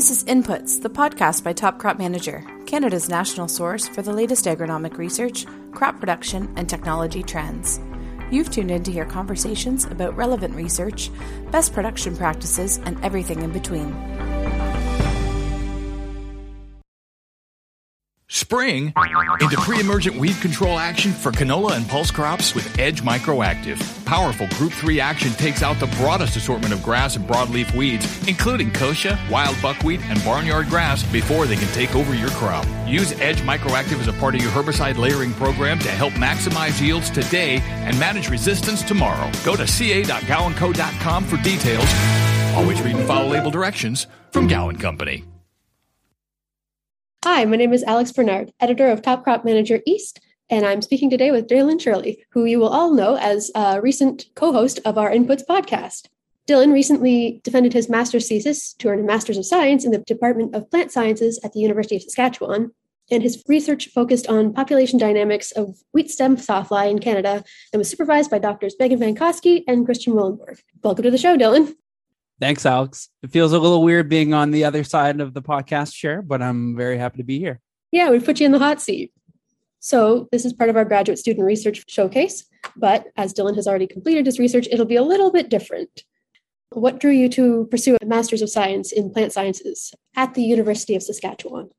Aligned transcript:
This 0.00 0.10
is 0.10 0.24
Inputs, 0.24 0.80
the 0.80 0.88
podcast 0.88 1.44
by 1.44 1.52
Top 1.52 1.78
Crop 1.78 1.98
Manager, 1.98 2.42
Canada's 2.64 3.10
national 3.10 3.48
source 3.48 3.86
for 3.86 4.00
the 4.00 4.14
latest 4.14 4.46
agronomic 4.46 4.96
research, 4.96 5.44
crop 5.72 6.00
production, 6.00 6.50
and 6.56 6.66
technology 6.66 7.22
trends. 7.22 7.78
You've 8.30 8.50
tuned 8.50 8.70
in 8.70 8.82
to 8.84 8.92
hear 8.92 9.04
conversations 9.04 9.84
about 9.84 10.16
relevant 10.16 10.54
research, 10.54 11.10
best 11.50 11.74
production 11.74 12.16
practices, 12.16 12.78
and 12.86 12.98
everything 13.04 13.42
in 13.42 13.52
between. 13.52 13.92
Spring 18.32 18.92
into 19.40 19.56
pre-emergent 19.56 20.14
weed 20.14 20.36
control 20.40 20.78
action 20.78 21.10
for 21.10 21.32
canola 21.32 21.72
and 21.72 21.88
pulse 21.88 22.12
crops 22.12 22.54
with 22.54 22.78
Edge 22.78 23.02
Microactive. 23.02 23.76
Powerful 24.04 24.46
Group 24.50 24.72
3 24.72 25.00
action 25.00 25.32
takes 25.32 25.64
out 25.64 25.80
the 25.80 25.88
broadest 25.96 26.36
assortment 26.36 26.72
of 26.72 26.80
grass 26.80 27.16
and 27.16 27.26
broadleaf 27.26 27.74
weeds, 27.74 28.06
including 28.28 28.70
kochia, 28.70 29.18
wild 29.28 29.60
buckwheat, 29.60 30.00
and 30.02 30.22
barnyard 30.22 30.68
grass 30.68 31.02
before 31.10 31.46
they 31.46 31.56
can 31.56 31.66
take 31.72 31.96
over 31.96 32.14
your 32.14 32.30
crop. 32.30 32.64
Use 32.86 33.10
Edge 33.20 33.38
Microactive 33.38 33.98
as 33.98 34.06
a 34.06 34.12
part 34.12 34.36
of 34.36 34.42
your 34.42 34.52
herbicide 34.52 34.96
layering 34.96 35.32
program 35.32 35.80
to 35.80 35.90
help 35.90 36.12
maximize 36.12 36.80
yields 36.80 37.10
today 37.10 37.56
and 37.84 37.98
manage 37.98 38.30
resistance 38.30 38.84
tomorrow. 38.84 39.28
Go 39.44 39.56
to 39.56 39.66
ca.gowanco.com 39.66 41.24
for 41.24 41.36
details. 41.38 41.88
Always 42.54 42.80
read 42.80 42.94
and 42.94 43.08
follow 43.08 43.26
label 43.26 43.50
directions 43.50 44.06
from 44.30 44.46
Gowan 44.46 44.76
Company. 44.76 45.24
Hi, 47.22 47.44
my 47.44 47.58
name 47.58 47.74
is 47.74 47.82
Alex 47.82 48.12
Bernard, 48.12 48.50
editor 48.60 48.88
of 48.88 49.02
Top 49.02 49.24
Crop 49.24 49.44
Manager 49.44 49.80
East, 49.84 50.20
and 50.48 50.64
I'm 50.64 50.80
speaking 50.80 51.10
today 51.10 51.30
with 51.30 51.48
Dylan 51.48 51.78
Shirley, 51.78 52.24
who 52.30 52.46
you 52.46 52.58
will 52.58 52.70
all 52.70 52.94
know 52.94 53.16
as 53.16 53.50
a 53.54 53.78
recent 53.78 54.24
co 54.34 54.54
host 54.54 54.80
of 54.86 54.96
our 54.96 55.10
Inputs 55.10 55.42
podcast. 55.46 56.06
Dylan 56.48 56.72
recently 56.72 57.42
defended 57.44 57.74
his 57.74 57.90
master's 57.90 58.26
thesis 58.26 58.72
to 58.78 58.88
earn 58.88 59.00
a 59.00 59.02
Master's 59.02 59.36
of 59.36 59.44
Science 59.44 59.84
in 59.84 59.90
the 59.90 59.98
Department 59.98 60.54
of 60.54 60.70
Plant 60.70 60.92
Sciences 60.92 61.38
at 61.44 61.52
the 61.52 61.60
University 61.60 61.94
of 61.96 62.02
Saskatchewan, 62.02 62.70
and 63.10 63.22
his 63.22 63.44
research 63.46 63.88
focused 63.88 64.26
on 64.26 64.54
population 64.54 64.98
dynamics 64.98 65.52
of 65.52 65.76
wheat 65.92 66.10
stem 66.10 66.38
sawfly 66.38 66.90
in 66.90 67.00
Canada 67.00 67.44
and 67.74 67.80
was 67.80 67.90
supervised 67.90 68.30
by 68.30 68.38
doctors 68.38 68.76
Megan 68.80 68.98
Vankosky 68.98 69.62
and 69.68 69.84
Christian 69.84 70.14
Willenborg. 70.14 70.62
Welcome 70.82 71.02
to 71.02 71.10
the 71.10 71.18
show, 71.18 71.36
Dylan. 71.36 71.74
Thanks, 72.40 72.64
Alex. 72.64 73.10
It 73.22 73.30
feels 73.30 73.52
a 73.52 73.58
little 73.58 73.82
weird 73.82 74.08
being 74.08 74.32
on 74.32 74.50
the 74.50 74.64
other 74.64 74.82
side 74.82 75.20
of 75.20 75.34
the 75.34 75.42
podcast 75.42 75.92
chair, 75.92 76.22
but 76.22 76.40
I'm 76.40 76.74
very 76.74 76.96
happy 76.96 77.18
to 77.18 77.22
be 77.22 77.38
here. 77.38 77.60
Yeah, 77.92 78.10
we 78.10 78.18
put 78.18 78.40
you 78.40 78.46
in 78.46 78.52
the 78.52 78.58
hot 78.58 78.80
seat. 78.80 79.12
So, 79.78 80.26
this 80.32 80.44
is 80.44 80.52
part 80.54 80.70
of 80.70 80.76
our 80.76 80.84
graduate 80.84 81.18
student 81.18 81.44
research 81.44 81.84
showcase, 81.88 82.46
but 82.76 83.06
as 83.16 83.34
Dylan 83.34 83.56
has 83.56 83.66
already 83.66 83.86
completed 83.86 84.26
his 84.26 84.38
research, 84.38 84.68
it'll 84.70 84.86
be 84.86 84.96
a 84.96 85.02
little 85.02 85.30
bit 85.30 85.50
different. 85.50 86.04
What 86.70 86.98
drew 86.98 87.10
you 87.10 87.28
to 87.30 87.66
pursue 87.70 87.96
a 88.00 88.06
Master's 88.06 88.42
of 88.42 88.50
Science 88.50 88.92
in 88.92 89.12
Plant 89.12 89.32
Sciences 89.32 89.92
at 90.16 90.34
the 90.34 90.42
University 90.42 90.94
of 90.94 91.02
Saskatchewan? 91.02 91.70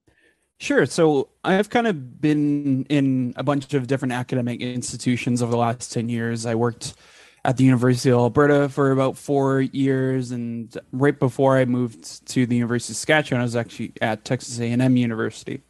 Sure. 0.60 0.86
So, 0.86 1.30
I've 1.44 1.70
kind 1.70 1.88
of 1.88 2.22
been 2.22 2.86
in 2.86 3.34
a 3.36 3.44
bunch 3.44 3.74
of 3.74 3.88
different 3.88 4.14
academic 4.14 4.62
institutions 4.62 5.42
over 5.42 5.52
the 5.52 5.58
last 5.58 5.92
10 5.92 6.10
years. 6.10 6.46
I 6.46 6.56
worked 6.56 6.96
at 7.44 7.58
the 7.58 7.64
University 7.64 8.12
of 8.12 8.20
Alberta 8.20 8.70
for 8.70 8.92
about 8.92 9.18
four 9.18 9.62
years, 9.62 10.32
and 10.32 10.76
right 10.92 11.18
before 11.18 11.58
I 11.58 11.66
moved 11.66 12.28
to 12.30 12.46
the 12.46 12.56
University 12.56 12.94
of 12.94 12.98
Saskatchewan, 12.98 13.42
I 13.42 13.44
was 13.44 13.56
actually 13.56 13.94
at 14.02 14.24
Texas 14.26 14.60
A&M 14.60 14.96
University. 14.96 15.62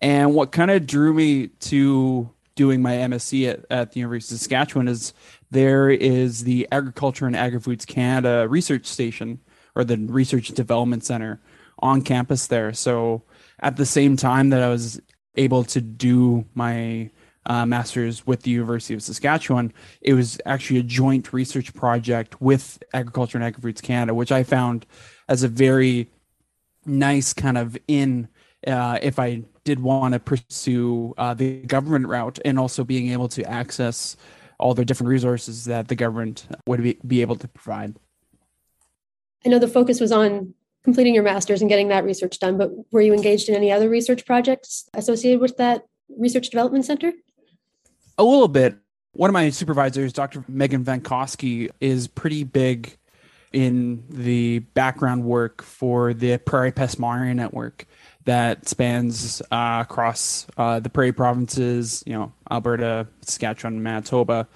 And 0.00 0.34
what 0.34 0.52
kind 0.52 0.70
of 0.70 0.86
drew 0.86 1.14
me 1.14 1.48
to 1.48 2.30
doing 2.54 2.82
my 2.82 2.92
MSc 2.92 3.48
at, 3.48 3.64
at 3.70 3.92
the 3.92 4.00
University 4.00 4.34
of 4.34 4.40
Saskatchewan 4.40 4.88
is 4.88 5.14
there 5.50 5.88
is 5.88 6.44
the 6.44 6.68
Agriculture 6.70 7.26
and 7.26 7.36
Agri-Foods 7.36 7.86
Canada 7.86 8.46
Research 8.48 8.84
Station 8.84 9.40
or 9.74 9.84
the 9.84 9.96
Research 9.96 10.48
Development 10.48 11.02
Center 11.04 11.40
on 11.78 12.02
campus 12.02 12.48
there. 12.48 12.72
So 12.72 13.22
at 13.60 13.76
the 13.76 13.86
same 13.86 14.16
time 14.16 14.50
that 14.50 14.62
I 14.62 14.68
was 14.68 15.00
able 15.36 15.64
to 15.64 15.80
do 15.80 16.44
my 16.54 17.10
uh, 17.48 17.66
master's 17.66 18.26
with 18.26 18.42
the 18.42 18.50
University 18.50 18.94
of 18.94 19.02
Saskatchewan, 19.02 19.72
it 20.00 20.14
was 20.14 20.40
actually 20.46 20.78
a 20.78 20.82
joint 20.82 21.32
research 21.32 21.74
project 21.74 22.40
with 22.40 22.82
Agriculture 22.92 23.38
and 23.38 23.44
Agri-Foods 23.44 23.80
Canada, 23.80 24.14
which 24.14 24.30
I 24.30 24.44
found 24.44 24.86
as 25.28 25.42
a 25.42 25.48
very 25.48 26.10
nice 26.84 27.32
kind 27.32 27.58
of 27.58 27.76
in 27.88 28.28
uh, 28.66 28.98
if 29.02 29.18
I 29.18 29.44
did 29.64 29.80
want 29.80 30.14
to 30.14 30.20
pursue 30.20 31.14
uh, 31.16 31.34
the 31.34 31.60
government 31.62 32.06
route 32.06 32.38
and 32.44 32.58
also 32.58 32.84
being 32.84 33.12
able 33.12 33.28
to 33.28 33.48
access 33.48 34.16
all 34.58 34.74
the 34.74 34.84
different 34.84 35.08
resources 35.08 35.64
that 35.66 35.88
the 35.88 35.94
government 35.94 36.46
would 36.66 36.82
be, 36.82 36.98
be 37.06 37.20
able 37.20 37.36
to 37.36 37.48
provide. 37.48 37.94
I 39.46 39.50
know 39.50 39.58
the 39.58 39.68
focus 39.68 40.00
was 40.00 40.10
on 40.10 40.54
completing 40.82 41.14
your 41.14 41.22
master's 41.22 41.60
and 41.60 41.68
getting 41.68 41.88
that 41.88 42.04
research 42.04 42.38
done, 42.40 42.58
but 42.58 42.70
were 42.90 43.00
you 43.00 43.14
engaged 43.14 43.48
in 43.48 43.54
any 43.54 43.70
other 43.70 43.88
research 43.88 44.26
projects 44.26 44.88
associated 44.94 45.40
with 45.40 45.56
that 45.58 45.86
research 46.08 46.50
development 46.50 46.84
center? 46.84 47.12
A 48.18 48.24
little 48.24 48.48
bit. 48.48 48.76
One 49.12 49.30
of 49.30 49.34
my 49.34 49.48
supervisors, 49.50 50.12
Dr. 50.12 50.44
Megan 50.48 50.84
Vankosky, 50.84 51.70
is 51.80 52.08
pretty 52.08 52.42
big 52.42 52.96
in 53.52 54.04
the 54.10 54.58
background 54.58 55.24
work 55.24 55.62
for 55.62 56.12
the 56.12 56.36
Prairie 56.38 56.72
Pest 56.72 56.98
Monitoring 56.98 57.36
Network 57.36 57.86
that 58.24 58.68
spans 58.68 59.40
uh, 59.52 59.84
across 59.88 60.48
uh, 60.56 60.80
the 60.80 60.90
prairie 60.90 61.12
provinces, 61.12 62.02
you 62.06 62.12
know, 62.12 62.32
Alberta, 62.50 63.06
Saskatchewan, 63.22 63.82
Manitoba, 63.82 64.48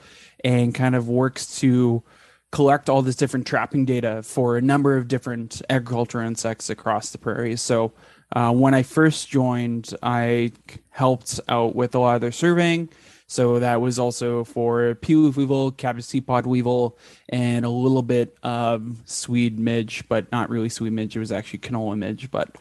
and 0.45 0.75
kind 0.75 0.97
of 0.97 1.09
works 1.09 1.61
to 1.61 2.03
collect 2.51 2.91
all 2.91 3.01
this 3.01 3.17
different 3.17 3.47
trapping 3.47 3.85
data 3.85 4.23
for 4.25 4.57
a 4.57 4.61
number 4.61 4.97
of 4.97 5.07
different 5.07 5.63
agriculture 5.71 6.21
insects 6.21 6.69
across 6.69 7.11
the 7.11 7.19
prairies. 7.19 7.63
So 7.63 7.93
uh, 8.35 8.53
when 8.53 8.75
I 8.75 8.83
first 8.83 9.29
joined, 9.31 9.95
I 10.03 10.51
helped 10.91 11.39
out 11.49 11.77
with 11.77 11.95
a 11.95 12.01
lot 12.01 12.17
of 12.17 12.21
their 12.21 12.33
surveying 12.33 12.91
so 13.27 13.59
that 13.59 13.81
was 13.81 13.99
also 13.99 14.45
for 14.45 14.95
pea 14.97 15.17
weevil, 15.17 15.73
cabbage 15.73 16.05
seed 16.05 16.27
pod 16.27 16.47
weevil, 16.47 16.99
and 17.29 17.65
a 17.65 17.71
little 17.71 18.03
bit 18.03 18.37
of 18.43 18.97
Swede 19.05 19.59
midge, 19.59 20.05
but 20.09 20.31
not 20.33 20.51
really 20.51 20.69
Swede 20.69 20.93
midge. 20.93 21.17
It 21.17 21.21
was 21.21 21.33
actually 21.33 21.61
canola 21.61 21.97
midge. 21.97 22.31
But 22.31 22.57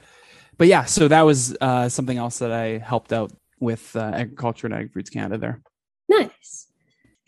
but 0.57 0.67
yeah, 0.67 0.85
so 0.85 1.07
that 1.07 1.21
was 1.21 1.55
uh, 1.59 1.89
something 1.89 2.17
else 2.17 2.39
that 2.39 2.51
I 2.51 2.77
helped 2.77 3.11
out 3.11 3.31
with 3.59 3.95
uh, 3.95 4.11
Agriculture 4.13 4.67
and 4.67 4.73
Agri-Foods 4.73 5.09
Canada 5.09 5.37
there. 5.37 5.61
Nice. 6.09 6.67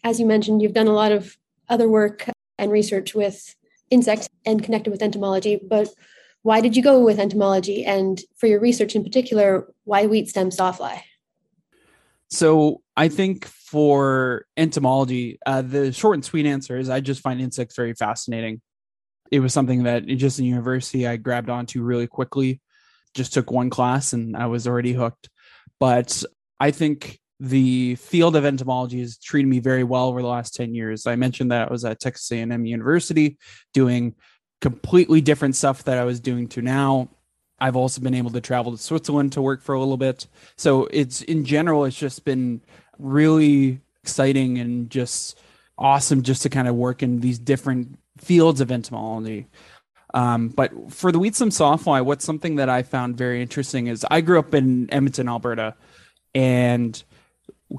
As 0.04 0.20
you 0.20 0.26
mentioned, 0.26 0.62
you've 0.62 0.74
done 0.74 0.88
a 0.88 0.94
lot 0.94 1.12
of 1.12 1.38
other 1.70 1.88
work 1.88 2.28
and 2.58 2.72
research 2.72 3.16
with 3.16 3.56
insects 3.90 4.28
and 4.46 4.64
connected 4.64 4.92
with 4.92 5.02
entomology, 5.02 5.60
but 5.62 5.90
why 6.42 6.60
did 6.60 6.76
you 6.76 6.84
go 6.84 7.00
with 7.00 7.20
entomology? 7.20 7.86
And 7.86 8.20
for 8.36 8.48
your 8.48 8.60
research 8.60 8.96
in 8.96 9.04
particular, 9.04 9.68
why 9.86 10.08
wheat 10.08 10.28
stem 10.28 10.50
sawfly? 10.50 11.02
So 12.34 12.82
I 12.98 13.10
think 13.10 13.46
for 13.46 14.48
entomology, 14.58 15.38
uh, 15.46 15.62
the 15.62 15.94
short 15.94 16.16
and 16.16 16.26
sweet 16.26 16.48
answer 16.48 16.78
is 16.78 16.90
I 16.90 17.00
just 17.00 17.22
find 17.22 17.40
insects 17.40 17.76
very 17.76 17.94
fascinating. 17.94 18.60
It 19.32 19.40
was 19.40 19.54
something 19.54 19.84
that 19.84 20.08
just 20.08 20.40
in 20.40 20.46
university 20.46 21.08
I 21.08 21.18
grabbed 21.18 21.52
onto 21.52 21.84
really 21.84 22.08
quickly. 22.08 22.60
Just 23.14 23.34
took 23.34 23.52
one 23.52 23.70
class 23.70 24.14
and 24.14 24.36
I 24.36 24.48
was 24.48 24.68
already 24.68 24.94
hooked. 24.94 25.30
But 25.80 26.24
I 26.60 26.72
think 26.72 27.20
the 27.40 27.96
field 27.96 28.36
of 28.36 28.46
entomology 28.46 29.02
has 29.02 29.20
treated 29.20 29.48
me 29.48 29.60
very 29.60 29.84
well 29.84 30.08
over 30.08 30.24
the 30.24 30.28
last 30.28 30.56
10 30.56 30.74
years. 30.74 31.06
I 31.06 31.16
mentioned 31.16 31.52
that 31.52 31.68
I 31.68 31.72
was 31.72 31.86
at 31.86 32.00
Texas 32.00 32.32
A&M 32.32 32.66
University 32.66 33.38
doing 33.76 34.16
completely 34.60 35.22
different 35.22 35.56
stuff 35.56 35.84
that 35.84 36.00
I 36.00 36.04
was 36.04 36.20
doing 36.20 36.48
to 36.50 36.64
now 36.64 37.10
I've 37.64 37.78
also 37.78 38.02
been 38.02 38.14
able 38.14 38.32
to 38.32 38.42
travel 38.42 38.74
to 38.74 38.78
Switzerland 38.78 39.32
to 39.34 39.42
work 39.42 39.62
for 39.62 39.74
a 39.74 39.80
little 39.80 39.96
bit. 39.96 40.28
So 40.58 40.88
it's 40.92 41.22
in 41.22 41.46
general, 41.46 41.86
it's 41.86 41.98
just 41.98 42.26
been 42.26 42.60
really 43.00 43.80
exciting 44.04 44.58
and 44.58 44.90
just 44.90 45.40
awesome 45.78 46.24
just 46.24 46.42
to 46.42 46.50
kind 46.50 46.68
of 46.68 46.76
work 46.76 47.02
in 47.02 47.22
these 47.22 47.40
different 47.40 47.98
fields 48.18 48.60
of 48.60 48.70
entomology. 48.70 49.48
Um, 50.14 50.50
but 50.50 50.92
for 50.92 51.14
the 51.14 51.20
wheat 51.20 51.36
stem 51.36 51.52
sawfly, 51.52 52.04
what's 52.04 52.26
something 52.26 52.58
that 52.58 52.68
I 52.68 52.84
found 52.84 53.16
very 53.16 53.42
interesting 53.42 53.88
is 53.88 54.06
I 54.12 54.20
grew 54.20 54.40
up 54.40 54.54
in 54.54 54.94
Edmonton, 54.94 55.30
Alberta, 55.30 55.76
and 56.36 57.02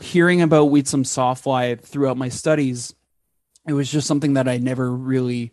hearing 0.01 0.41
about 0.41 0.71
wheat 0.71 0.89
stem 0.89 1.05
sawfly 1.05 1.79
throughout 1.79 2.17
my 2.17 2.31
studies, 2.31 2.95
it 3.69 3.75
was 3.75 3.93
just 3.93 4.07
something 4.07 4.33
that 4.33 4.49
I 4.49 4.57
never 4.57 4.91
really 4.91 5.53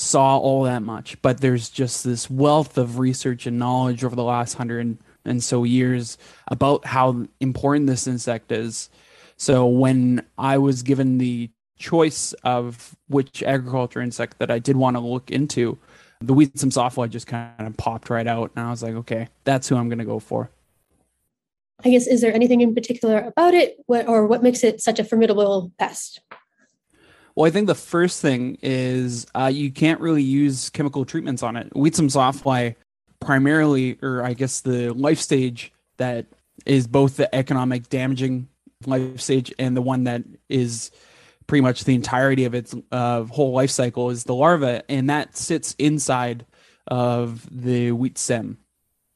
saw 0.00 0.38
all 0.38 0.62
that 0.62 0.82
much, 0.82 1.20
but 1.20 1.42
there's 1.42 1.68
just 1.68 2.04
this 2.04 2.30
wealth 2.30 2.78
of 2.78 2.98
research 2.98 3.46
and 3.46 3.58
knowledge 3.58 4.02
over 4.02 4.16
the 4.16 4.24
last 4.24 4.54
hundred 4.54 4.96
and 5.26 5.44
so 5.44 5.64
years 5.64 6.16
about 6.48 6.86
how 6.86 7.26
important 7.40 7.86
this 7.86 8.06
insect 8.06 8.50
is. 8.50 8.88
So 9.36 9.66
when 9.66 10.24
I 10.38 10.56
was 10.56 10.82
given 10.82 11.18
the 11.18 11.50
choice 11.78 12.32
of 12.44 12.96
which 13.08 13.42
agriculture 13.42 14.00
insect 14.00 14.38
that 14.38 14.50
I 14.50 14.58
did 14.58 14.76
want 14.76 14.96
to 14.96 15.00
look 15.00 15.30
into, 15.30 15.78
the 16.22 16.32
wheat 16.32 16.56
stem 16.56 16.70
sawfly 16.70 17.10
just 17.10 17.26
kind 17.26 17.52
of 17.58 17.76
popped 17.76 18.08
right 18.08 18.26
out, 18.26 18.52
and 18.56 18.66
I 18.66 18.70
was 18.70 18.82
like, 18.82 18.94
okay, 18.94 19.28
that's 19.44 19.68
who 19.68 19.76
I'm 19.76 19.88
going 19.88 19.98
to 19.98 20.04
go 20.04 20.18
for. 20.18 20.50
I 21.84 21.90
guess 21.90 22.06
is 22.06 22.20
there 22.20 22.34
anything 22.34 22.62
in 22.62 22.74
particular 22.74 23.18
about 23.18 23.54
it, 23.54 23.76
or 23.86 24.26
what 24.26 24.42
makes 24.42 24.64
it 24.64 24.80
such 24.80 24.98
a 24.98 25.04
formidable 25.04 25.72
pest? 25.78 26.20
Well, 27.40 27.48
I 27.48 27.52
think 27.52 27.68
the 27.68 27.74
first 27.74 28.20
thing 28.20 28.58
is 28.60 29.26
uh, 29.34 29.46
you 29.46 29.70
can't 29.70 29.98
really 29.98 30.22
use 30.22 30.68
chemical 30.68 31.06
treatments 31.06 31.42
on 31.42 31.56
it. 31.56 31.74
Wheat 31.74 31.94
stem 31.94 32.08
sawfly 32.08 32.74
primarily, 33.18 33.98
or 34.02 34.22
I 34.22 34.34
guess 34.34 34.60
the 34.60 34.92
life 34.92 35.18
stage 35.18 35.72
that 35.96 36.26
is 36.66 36.86
both 36.86 37.16
the 37.16 37.34
economic 37.34 37.88
damaging 37.88 38.48
life 38.84 39.22
stage 39.22 39.54
and 39.58 39.74
the 39.74 39.80
one 39.80 40.04
that 40.04 40.22
is 40.50 40.90
pretty 41.46 41.62
much 41.62 41.84
the 41.84 41.94
entirety 41.94 42.44
of 42.44 42.54
its 42.54 42.74
uh, 42.92 43.22
whole 43.22 43.52
life 43.52 43.70
cycle 43.70 44.10
is 44.10 44.24
the 44.24 44.34
larva, 44.34 44.82
and 44.90 45.08
that 45.08 45.34
sits 45.34 45.74
inside 45.78 46.44
of 46.88 47.48
the 47.50 47.90
wheat 47.92 48.18
stem 48.18 48.58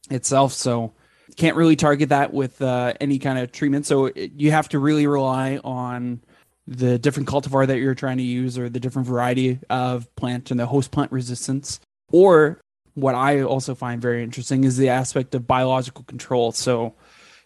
itself. 0.09 0.51
So 0.51 0.93
can't 1.35 1.55
really 1.55 1.75
target 1.75 2.09
that 2.09 2.33
with 2.33 2.59
uh, 2.59 2.93
any 2.99 3.19
kind 3.19 3.37
of 3.37 3.51
treatment. 3.51 3.85
So 3.85 4.07
it, 4.07 4.31
you 4.35 4.49
have 4.49 4.69
to 4.69 4.79
really 4.79 5.05
rely 5.05 5.59
on 5.63 6.21
the 6.67 6.97
different 6.97 7.29
cultivar 7.29 7.67
that 7.67 7.77
you're 7.77 7.95
trying 7.95 8.17
to 8.17 8.23
use 8.23 8.57
or 8.57 8.69
the 8.69 8.79
different 8.79 9.07
variety 9.07 9.59
of 9.69 10.13
plant 10.15 10.51
and 10.51 10.59
the 10.59 10.65
host 10.65 10.91
plant 10.91 11.11
resistance. 11.11 11.79
Or 12.11 12.59
what 12.95 13.15
I 13.15 13.41
also 13.41 13.75
find 13.75 14.01
very 14.01 14.23
interesting 14.23 14.63
is 14.63 14.77
the 14.77 14.89
aspect 14.89 15.35
of 15.35 15.47
biological 15.47 16.03
control. 16.05 16.51
So 16.51 16.95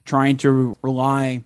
trying 0.05 0.37
to 0.37 0.77
rely 0.81 1.43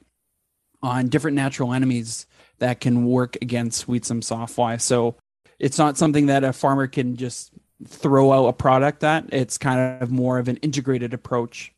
on 0.82 1.08
different 1.08 1.36
natural 1.36 1.74
enemies 1.74 2.28
that 2.60 2.80
can 2.80 3.06
work 3.06 3.38
against 3.42 3.88
wheat 3.88 4.06
stem 4.06 4.22
sawfly. 4.22 4.80
So 4.80 5.16
it's 5.58 5.78
not 5.78 5.98
something 5.98 6.28
that 6.28 6.44
a 6.44 6.54
farmer 6.54 6.88
can 6.88 7.16
just 7.16 7.52
throw 7.88 8.32
out 8.32 8.48
a 8.48 8.54
product 8.54 9.04
at. 9.04 9.34
It's 9.34 9.58
kind 9.58 10.02
of 10.02 10.12
more 10.12 10.38
of 10.38 10.48
an 10.48 10.58
integrated 10.58 11.14
approach. 11.14 11.74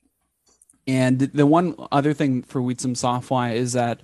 And 0.88 1.20
the 1.20 1.46
one 1.46 1.76
other 1.92 2.14
thing 2.14 2.44
for 2.44 2.62
wheat 2.62 2.82
stem 2.82 2.96
sawfly 2.96 3.56
is 3.56 3.74
that 3.74 4.02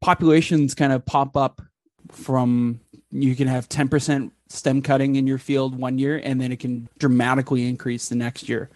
populations 0.00 0.74
kind 0.74 0.92
of 0.92 1.04
pop 1.04 1.36
up 1.36 1.62
from 2.10 2.80
you 3.10 3.34
can 3.34 3.48
have 3.48 3.68
10% 3.68 4.30
stem 4.48 4.82
cutting 4.82 5.16
in 5.16 5.26
your 5.26 5.38
field 5.38 5.78
one 5.78 5.98
year 5.98 6.20
and 6.22 6.40
then 6.40 6.52
it 6.52 6.60
can 6.60 6.88
dramatically 6.98 7.68
increase 7.68 8.08
the 8.08 8.14
next 8.14 8.48
year. 8.48 8.70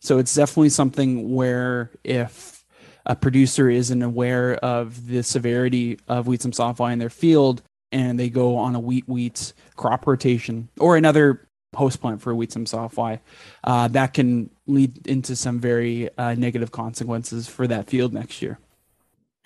So 0.00 0.18
it's 0.18 0.34
definitely 0.34 0.70
something 0.70 1.34
where 1.34 1.90
if 2.04 2.64
a 3.06 3.16
producer 3.16 3.68
isn't 3.70 4.02
aware 4.02 4.56
of 4.56 5.06
the 5.06 5.22
severity 5.22 5.98
of 6.08 6.26
wheat 6.26 6.40
stem 6.40 6.52
sawfly 6.52 6.92
in 6.92 6.98
their 6.98 7.10
field 7.10 7.62
and 7.90 8.20
they 8.20 8.28
go 8.28 8.56
on 8.56 8.74
a 8.74 8.80
wheat 8.80 9.08
wheat 9.08 9.54
crop 9.76 10.06
rotation 10.06 10.68
or 10.78 10.96
another 10.96 11.48
host 11.74 12.00
plant 12.00 12.20
for 12.20 12.34
wheat 12.34 12.50
stem 12.50 12.64
sawfly, 12.64 13.20
uh, 13.64 13.88
that 13.88 14.14
can 14.14 14.50
lead 14.66 15.06
into 15.06 15.36
some 15.36 15.58
very 15.58 16.08
uh, 16.18 16.34
negative 16.34 16.70
consequences 16.70 17.48
for 17.48 17.66
that 17.66 17.86
field 17.86 18.12
next 18.12 18.42
year. 18.42 18.58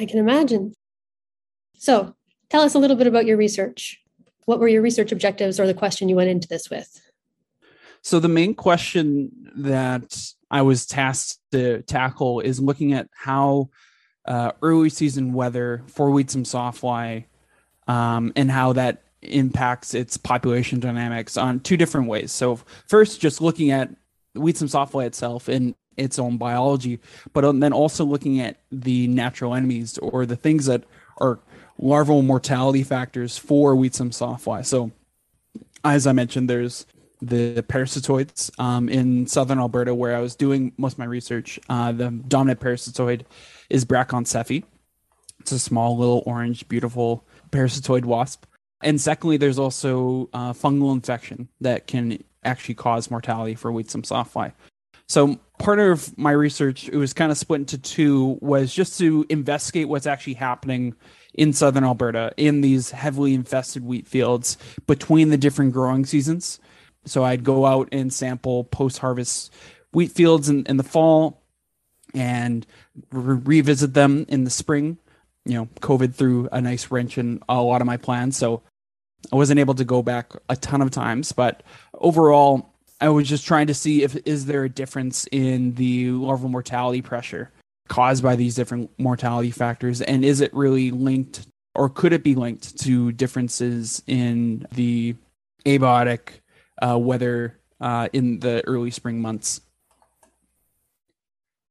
I 0.01 0.07
can 0.07 0.19
imagine. 0.19 0.73
So, 1.83 2.15
tell 2.49 2.63
us 2.63 2.77
a 2.77 2.79
little 2.79 2.95
bit 2.95 3.09
about 3.09 3.27
your 3.27 3.37
research. 3.37 4.01
What 4.45 4.61
were 4.61 4.69
your 4.69 4.83
research 4.83 5.11
objectives 5.11 5.59
or 5.59 5.67
the 5.67 5.75
question 5.75 6.09
you 6.09 6.15
went 6.15 6.31
into 6.31 6.47
this 6.47 6.71
with? 6.71 7.01
So, 8.03 8.21
the 8.21 8.29
main 8.29 8.55
question 8.55 9.51
that 9.57 10.17
I 10.49 10.63
was 10.63 10.87
tasked 10.87 11.41
to 11.51 11.83
tackle 11.83 12.39
is 12.39 12.61
looking 12.61 12.93
at 12.93 13.09
how 13.13 13.71
uh, 14.27 14.53
early 14.63 14.91
season 14.91 15.33
weather 15.33 15.83
for 15.89 16.13
wheat 16.13 16.31
stem 16.31 16.45
sawfly 16.45 17.25
um, 17.89 18.33
and 18.37 18.49
how 18.49 18.75
that 18.75 19.03
impacts 19.21 19.93
its 19.93 20.17
population 20.17 20.79
dynamics 20.79 21.37
on 21.37 21.59
two 21.59 21.77
different 21.77 22.07
ways. 22.07 22.31
So, 22.31 22.61
first, 22.87 23.21
just 23.21 23.41
looking 23.41 23.73
at 23.73 23.91
wheat 24.37 24.57
stem 24.57 24.69
sawfly 24.69 25.07
itself 25.07 25.49
and 25.49 25.75
its 25.97 26.21
own 26.21 26.37
biology, 26.37 27.01
but 27.33 27.41
then 27.59 27.73
also 27.73 28.05
looking 28.05 28.39
at 28.39 28.61
the 28.71 29.09
natural 29.09 29.53
enemies 29.53 29.99
or 29.99 30.27
the 30.27 30.37
things 30.37 30.67
that 30.67 30.85
are 31.19 31.41
larval 31.83 32.23
mortality 32.23 32.85
factors 32.85 33.37
for 33.37 33.75
wheat 33.75 33.95
stem 33.95 34.11
sawfly. 34.11 34.65
So, 34.65 34.93
as 35.85 36.07
I 36.07 36.13
mentioned, 36.13 36.49
there's 36.49 36.87
the 37.21 37.65
parasitoids 37.69 38.59
um, 38.59 38.89
in 38.89 39.27
southern 39.27 39.59
Alberta, 39.59 39.95
where 39.95 40.17
I 40.17 40.21
was 40.21 40.37
doing 40.37 40.73
most 40.79 40.95
of 40.95 40.99
my 41.01 41.05
research. 41.05 41.59
Uh, 41.69 41.93
the 41.93 42.11
dominant 42.11 42.61
parasitoid 42.61 43.23
is 43.69 43.85
Bracon. 43.85 44.23
It's 44.23 45.53
a 45.53 45.59
small, 45.59 45.99
little, 45.99 46.23
orange, 46.25 46.69
beautiful 46.69 47.27
parasitoid 47.51 48.05
wasp. 48.05 48.47
And 48.81 49.01
secondly, 49.01 49.37
there's 49.37 49.59
also 49.59 50.29
uh, 50.33 50.53
fungal 50.53 50.93
infection 50.93 51.49
that 51.61 51.87
can 51.87 52.23
actually 52.45 52.75
cause 52.75 53.11
mortality 53.11 53.55
for 53.55 53.71
wheat 53.71 53.91
stem 53.91 54.03
sawfly. 54.03 54.53
So 55.13 55.39
part 55.59 55.79
of 55.79 56.17
my 56.17 56.31
research, 56.31 56.89
it 56.89 56.97
was 56.97 57.13
kind 57.13 57.31
of 57.31 57.37
split 57.37 57.61
into 57.61 57.77
two, 57.77 58.39
was 58.41 58.73
just 58.73 58.97
to 59.01 59.27
investigate 59.29 59.87
what's 59.87 60.07
actually 60.07 60.33
happening 60.33 60.95
in 61.35 61.53
southern 61.53 61.85
Alberta 61.85 62.33
in 62.39 62.63
these 62.63 62.93
heavily 62.93 63.35
infested 63.35 63.85
wheat 63.85 64.07
fields 64.07 64.57
between 64.87 65.29
the 65.29 65.37
different 65.37 65.75
growing 65.75 66.07
seasons. 66.07 66.61
So 67.05 67.25
I'd 67.25 67.45
go 67.45 67.67
out 67.67 67.91
and 67.93 68.11
sample 68.11 68.65
post 68.65 69.01
harvest 69.01 69.53
wheat 69.93 70.13
fields 70.13 70.49
in, 70.49 70.65
in 70.65 70.79
the 70.79 70.83
fall 70.83 71.43
and 72.15 72.67
re- 73.11 73.37
revisit 73.45 73.93
them 73.93 74.25
in 74.31 74.45
the 74.45 74.51
spring. 74.51 74.97
You 75.45 75.59
know, 75.59 75.69
COVID 75.83 76.15
threw 76.15 76.49
a 76.51 76.63
nice 76.63 76.91
wrench 76.91 77.19
in 77.19 77.43
a 77.51 77.61
lot 77.61 77.83
of 77.83 77.87
my 77.87 77.99
plans. 77.99 78.39
So 78.39 78.63
I 79.31 79.37
wasn't 79.37 79.61
able 79.61 79.75
to 79.75 79.85
go 79.85 80.03
back 80.03 80.33
a 80.49 80.57
ton 80.57 80.81
of 80.81 80.91
times, 80.91 81.33
but 81.33 81.63
overall, 81.93 82.72
I 83.03 83.09
was 83.09 83.29
just 83.29 83.45
trying 83.45 83.67
to 83.67 83.75
see 83.75 84.05
if 84.05 84.17
is 84.25 84.47
there 84.47 84.63
a 84.63 84.69
difference 84.69 85.27
in 85.33 85.75
the 85.75 86.13
larval 86.13 86.49
mortality 86.49 87.03
pressure 87.03 87.51
caused 87.89 88.23
by 88.23 88.37
these 88.37 88.55
different 88.55 88.93
mortality 88.97 89.51
factors, 89.51 90.01
and 90.03 90.25
is 90.25 90.41
it 90.41 90.55
really 90.55 90.93
linked, 90.93 91.49
or 91.75 91.89
could 91.89 92.13
it 92.13 92.23
be 92.23 92.37
linked 92.37 92.79
to 92.79 93.11
differences 93.11 94.05
in 94.07 94.65
the 94.71 95.17
abiotic 95.67 96.29
uh, 96.81 96.97
weather 96.97 97.59
uh, 97.81 98.09
in 98.13 98.39
the 98.39 98.65
early 98.69 98.93
spring 98.93 99.21
months? 99.21 99.61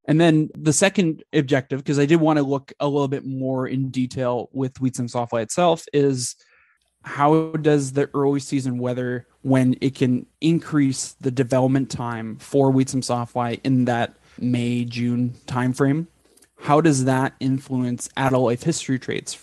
And 0.03 0.19
then 0.19 0.49
the 0.53 0.73
second 0.73 1.23
objective, 1.31 1.79
because 1.79 1.97
I 1.97 2.05
did 2.05 2.17
want 2.17 2.39
to 2.39 2.43
look 2.43 2.73
a 2.81 2.89
little 2.89 3.07
bit 3.07 3.25
more 3.25 3.69
in 3.69 3.87
detail 3.87 4.49
with 4.51 4.81
wheat 4.81 4.95
stem 4.95 5.07
sawfly 5.07 5.43
itself, 5.43 5.85
is 5.93 6.35
how 7.03 7.51
does 7.53 7.93
the 7.93 8.09
early 8.13 8.39
season 8.39 8.77
weather 8.77 9.25
when 9.41 9.75
it 9.81 9.95
can 9.95 10.25
increase 10.39 11.13
the 11.13 11.31
development 11.31 11.89
time 11.89 12.37
for 12.37 12.69
wheat 12.69 12.89
stem 12.89 13.01
sawfly 13.01 13.59
in 13.63 13.85
that 13.85 14.15
May 14.39 14.85
June 14.85 15.33
timeframe? 15.47 16.07
How 16.59 16.79
does 16.79 17.05
that 17.05 17.33
influence 17.39 18.09
adult 18.15 18.45
life 18.45 18.63
history 18.63 18.99
traits 18.99 19.33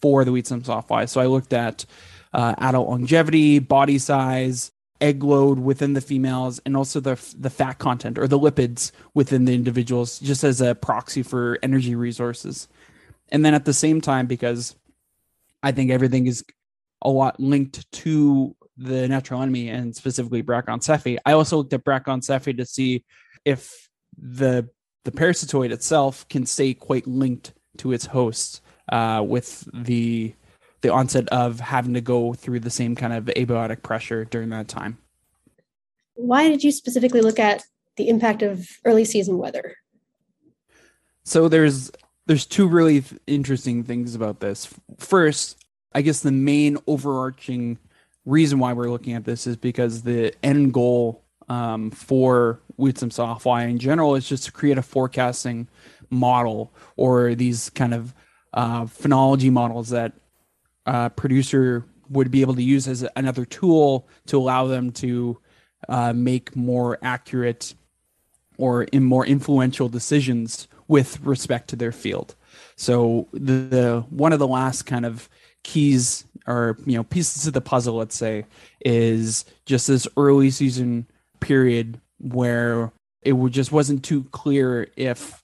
for 0.00 0.24
the 0.24 0.32
wheat 0.32 0.46
stem 0.46 0.62
sawfly? 0.62 1.08
So 1.08 1.20
I 1.20 1.26
looked 1.26 1.52
at 1.52 1.84
uh, 2.32 2.54
adult 2.58 2.88
longevity, 2.88 3.58
body 3.58 3.98
size, 3.98 4.70
egg 5.00 5.22
load 5.22 5.58
within 5.58 5.94
the 5.94 6.00
females, 6.00 6.60
and 6.64 6.76
also 6.76 7.00
the 7.00 7.20
the 7.36 7.50
fat 7.50 7.78
content 7.78 8.18
or 8.18 8.28
the 8.28 8.38
lipids 8.38 8.92
within 9.14 9.44
the 9.44 9.54
individuals, 9.54 10.18
just 10.20 10.44
as 10.44 10.60
a 10.60 10.74
proxy 10.74 11.22
for 11.22 11.58
energy 11.62 11.94
resources. 11.94 12.68
And 13.30 13.44
then 13.44 13.54
at 13.54 13.64
the 13.64 13.74
same 13.74 14.00
time, 14.00 14.26
because 14.26 14.76
I 15.62 15.72
think 15.72 15.90
everything 15.90 16.26
is 16.26 16.44
a 17.02 17.10
lot 17.10 17.38
linked 17.38 17.90
to 17.92 18.54
the 18.76 19.08
natural 19.08 19.42
enemy 19.42 19.68
and 19.68 19.94
specifically 19.94 20.42
Bracon 20.42 20.80
cephi. 20.80 21.18
I 21.26 21.32
also 21.32 21.58
looked 21.58 21.72
at 21.72 21.84
Bracon 21.84 22.20
cephi 22.20 22.56
to 22.56 22.64
see 22.64 23.04
if 23.44 23.88
the 24.16 24.68
the 25.04 25.12
parasitoid 25.12 25.70
itself 25.70 26.28
can 26.28 26.44
stay 26.44 26.74
quite 26.74 27.06
linked 27.06 27.54
to 27.78 27.92
its 27.92 28.06
host 28.06 28.60
uh, 28.90 29.24
with 29.26 29.68
the 29.72 30.34
the 30.80 30.90
onset 30.90 31.28
of 31.28 31.58
having 31.60 31.94
to 31.94 32.00
go 32.00 32.34
through 32.34 32.60
the 32.60 32.70
same 32.70 32.94
kind 32.94 33.12
of 33.12 33.24
abiotic 33.24 33.82
pressure 33.82 34.24
during 34.24 34.50
that 34.50 34.68
time. 34.68 34.98
Why 36.14 36.48
did 36.48 36.62
you 36.62 36.70
specifically 36.70 37.20
look 37.20 37.38
at 37.38 37.64
the 37.96 38.08
impact 38.08 38.42
of 38.42 38.68
early 38.84 39.04
season 39.04 39.38
weather? 39.38 39.76
So 41.24 41.48
there's 41.48 41.90
there's 42.26 42.46
two 42.46 42.68
really 42.68 43.02
interesting 43.26 43.84
things 43.84 44.14
about 44.14 44.40
this. 44.40 44.68
First, 44.98 45.64
I 45.92 46.02
guess 46.02 46.20
the 46.20 46.32
main 46.32 46.78
overarching 46.86 47.78
reason 48.24 48.58
why 48.58 48.72
we're 48.72 48.90
looking 48.90 49.14
at 49.14 49.24
this 49.24 49.46
is 49.46 49.56
because 49.56 50.02
the 50.02 50.34
end 50.42 50.72
goal 50.74 51.24
um, 51.48 51.90
for 51.90 52.60
stem 52.78 53.10
sawfly 53.10 53.68
in 53.68 53.78
general 53.78 54.14
is 54.14 54.28
just 54.28 54.44
to 54.44 54.52
create 54.52 54.78
a 54.78 54.82
forecasting 54.82 55.66
model 56.10 56.72
or 56.96 57.34
these 57.34 57.70
kind 57.70 57.94
of 57.94 58.14
uh, 58.52 58.82
phenology 58.84 59.50
models 59.50 59.90
that 59.90 60.12
a 60.86 61.10
producer 61.10 61.84
would 62.08 62.30
be 62.30 62.40
able 62.40 62.54
to 62.54 62.62
use 62.62 62.88
as 62.88 63.06
another 63.16 63.44
tool 63.44 64.08
to 64.26 64.38
allow 64.38 64.66
them 64.66 64.90
to 64.90 65.38
uh, 65.88 66.12
make 66.12 66.54
more 66.56 66.98
accurate 67.02 67.74
or 68.56 68.84
in 68.84 69.04
more 69.04 69.26
influential 69.26 69.88
decisions 69.88 70.68
with 70.88 71.20
respect 71.20 71.68
to 71.68 71.76
their 71.76 71.92
field. 71.92 72.34
So 72.76 73.28
the, 73.32 73.52
the 73.52 74.06
one 74.10 74.32
of 74.32 74.38
the 74.38 74.46
last 74.46 74.82
kind 74.82 75.04
of 75.04 75.28
keys 75.64 76.24
or 76.46 76.78
you 76.86 76.96
know 76.96 77.04
pieces 77.04 77.46
of 77.46 77.52
the 77.52 77.60
puzzle 77.60 77.96
let's 77.96 78.16
say 78.16 78.44
is 78.80 79.44
just 79.66 79.86
this 79.86 80.08
early 80.16 80.50
season 80.50 81.06
period 81.40 82.00
where 82.18 82.92
it 83.22 83.34
just 83.50 83.72
wasn't 83.72 84.04
too 84.04 84.24
clear 84.24 84.88
if 84.96 85.42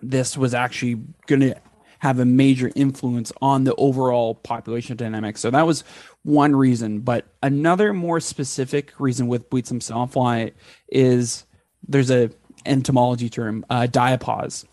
this 0.00 0.36
was 0.36 0.54
actually 0.54 1.00
going 1.26 1.40
to 1.40 1.54
have 2.00 2.18
a 2.18 2.24
major 2.24 2.70
influence 2.74 3.32
on 3.40 3.62
the 3.62 3.74
overall 3.76 4.34
population 4.34 4.96
dynamics. 4.96 5.40
So 5.40 5.50
that 5.50 5.64
was 5.64 5.84
one 6.24 6.54
reason. 6.56 6.98
But 6.98 7.26
another 7.44 7.94
more 7.94 8.18
specific 8.18 8.92
reason 8.98 9.28
with 9.28 9.44
Wheat 9.52 9.66
Stem 9.66 9.78
Sawfly 9.78 10.52
is 10.88 11.46
there's 11.86 12.10
a 12.10 12.30
entomology 12.66 13.28
term, 13.28 13.64
uh, 13.70 13.86
diapause. 13.88 14.64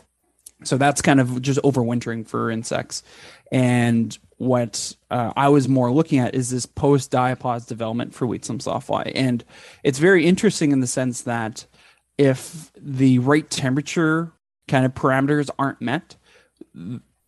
So 0.63 0.77
that's 0.77 1.03
kind 1.03 1.19
of 1.19 1.39
just 1.41 1.61
overwintering 1.61 2.27
for 2.27 2.49
insects. 2.49 3.03
And 3.51 4.17
what 4.39 4.95
uh, 5.11 5.33
I 5.35 5.49
was 5.49 5.67
more 5.67 5.91
looking 5.91 6.17
at 6.19 6.33
is 6.33 6.49
this 6.49 6.65
post 6.65 7.11
diapause 7.11 7.67
development 7.67 8.15
for 8.15 8.25
wheat 8.25 8.45
stem 8.45 8.59
sawfly. 8.59 9.11
And 9.13 9.43
it's 9.83 9.99
very 9.99 10.25
interesting 10.25 10.71
in 10.71 10.79
the 10.79 10.87
sense 10.87 11.21
that 11.21 11.65
if 12.17 12.71
the 12.77 13.19
right 13.19 13.49
temperature 13.49 14.31
kind 14.69 14.85
of 14.85 14.93
parameters 14.93 15.49
aren't 15.59 15.81
met, 15.81 16.15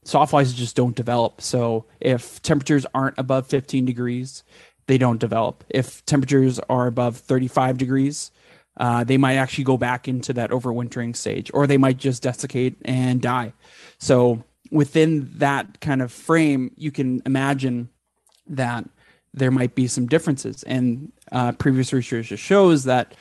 sawflies 0.05 0.55
just 0.55 0.77
don't 0.77 0.95
develop. 0.95 1.41
So 1.41 1.85
if 1.99 2.41
temperatures 2.41 2.85
aren't 2.93 3.19
above 3.19 3.45
15 3.47 3.83
degrees, 3.85 4.43
they 4.87 4.97
don't 4.97 5.19
develop. 5.19 5.65
If 5.69 6.05
temperatures 6.05 6.59
are 6.69 6.87
above 6.87 7.17
35 7.17 7.77
degrees, 7.77 8.31
uh, 8.77 9.03
they 9.03 9.17
might 9.17 9.35
actually 9.35 9.65
go 9.65 9.77
back 9.77 10.07
into 10.07 10.31
that 10.33 10.51
overwintering 10.51 11.15
stage, 11.15 11.51
or 11.53 11.67
they 11.67 11.77
might 11.77 11.97
just 11.97 12.23
desiccate 12.23 12.77
and 12.85 13.21
die. 13.21 13.51
So 13.99 14.43
within 14.69 15.29
that 15.37 15.79
kind 15.81 16.01
of 16.01 16.11
frame, 16.11 16.71
you 16.75 16.91
can 16.91 17.21
imagine 17.25 17.89
that 18.47 18.87
there 19.33 19.51
might 19.51 19.75
be 19.75 19.87
some 19.87 20.07
differences. 20.07 20.63
And 20.63 21.11
uh, 21.31 21.53
previous 21.53 21.93
research 21.93 22.27
shows 22.37 22.83
that 22.83 23.15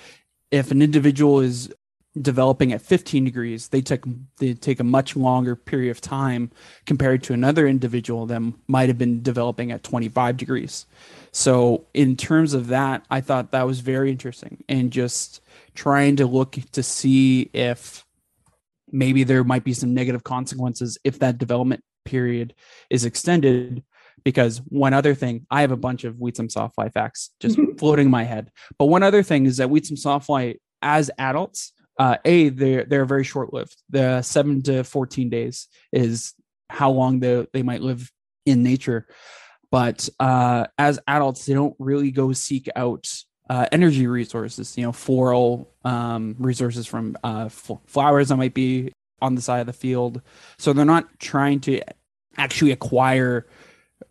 if 0.51 0.71
an 0.71 0.83
individual 0.83 1.41
is 1.41 1.73
developing 2.21 2.73
at 2.73 2.83
15 2.83 3.25
degrees, 3.25 3.69
they 3.69 3.81
take 3.81 4.03
they 4.39 4.55
take 4.55 4.81
a 4.81 4.85
much 4.85 5.15
longer 5.15 5.55
period 5.55 5.91
of 5.91 6.01
time 6.01 6.51
compared 6.85 7.23
to 7.25 7.33
another 7.33 7.69
individual 7.69 8.27
that 8.27 8.53
might 8.67 8.89
have 8.89 8.99
been 8.99 9.23
developing 9.23 9.71
at 9.71 9.85
25 9.85 10.37
degrees. 10.37 10.87
So 11.31 11.87
in 11.95 12.17
terms 12.17 12.55
of 12.55 12.67
that, 12.69 13.05
I 13.11 13.21
thought 13.21 13.53
that 13.53 13.67
was 13.67 13.81
very 13.81 14.11
interesting 14.11 14.65
and 14.69 14.91
just 14.91 15.41
trying 15.75 16.17
to 16.17 16.27
look 16.27 16.59
to 16.73 16.83
see 16.83 17.49
if 17.53 18.05
maybe 18.93 19.25
there 19.25 19.45
might 19.45 19.65
be 19.65 19.73
some 19.73 19.95
negative 19.95 20.25
consequences 20.25 20.99
if 21.05 21.19
that 21.21 21.39
development 21.39 21.83
period 22.05 22.55
is 22.89 23.05
extended. 23.05 23.85
Because 24.23 24.59
one 24.69 24.93
other 24.93 25.15
thing 25.15 25.47
i 25.51 25.63
have 25.63 25.73
a 25.73 25.79
bunch 25.79 26.05
of 26.05 26.19
wheat 26.19 26.35
sawfly 26.35 26.93
facts 26.93 27.31
just 27.41 27.59
floating 27.79 28.07
in 28.07 28.11
my 28.11 28.25
head. 28.25 28.51
But 28.79 28.87
one 28.87 29.03
other 29.03 29.23
thing 29.23 29.47
is 29.47 29.57
that 29.57 29.71
wheat 29.71 29.85
sawfly 29.85 30.57
as 30.83 31.11
adults 31.19 31.73
uh, 31.99 32.17
a 32.25 32.49
they're 32.49 32.85
they're 32.85 33.05
very 33.05 33.25
short 33.25 33.53
lived 33.53 33.77
the 33.91 34.23
7 34.23 34.63
to 34.63 34.85
14 34.85 35.29
days 35.29 35.69
is 35.93 36.35
how 36.71 36.91
long 36.91 37.21
they, 37.21 37.47
they 37.53 37.63
might 37.63 37.83
live 37.83 38.11
in 38.47 38.63
nature. 38.63 39.07
But 39.71 40.09
uh, 40.19 40.67
as 40.79 40.99
adults 41.07 41.45
they 41.47 41.55
don't 41.55 41.77
really 41.79 42.11
go 42.11 42.33
seek 42.33 42.69
out 42.75 43.07
uh, 43.51 43.67
energy 43.73 44.07
resources, 44.07 44.79
you 44.79 44.85
know, 44.85 44.93
floral 44.93 45.69
um, 45.85 46.37
resources 46.39 46.87
from 46.87 47.17
uh, 47.25 47.49
flowers 47.49 48.29
that 48.29 48.37
might 48.37 48.55
be 48.55 48.93
on 49.21 49.35
the 49.35 49.43
side 49.43 49.59
of 49.59 49.67
the 49.67 49.73
field. 49.73 50.23
So 50.57 50.73
they're 50.73 50.85
not 50.85 51.19
trying 51.19 51.59
to 51.63 51.83
actually 52.39 52.71
acquire 52.71 53.49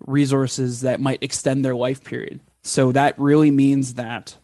resources 0.01 0.81
that 0.81 0.99
might 0.99 1.23
extend 1.23 1.63
their 1.63 1.73
life 1.73 2.03
period. 2.03 2.41
So 2.63 2.91
that 2.91 3.17
really 3.17 3.49
means 3.49 3.93
that 3.93 4.35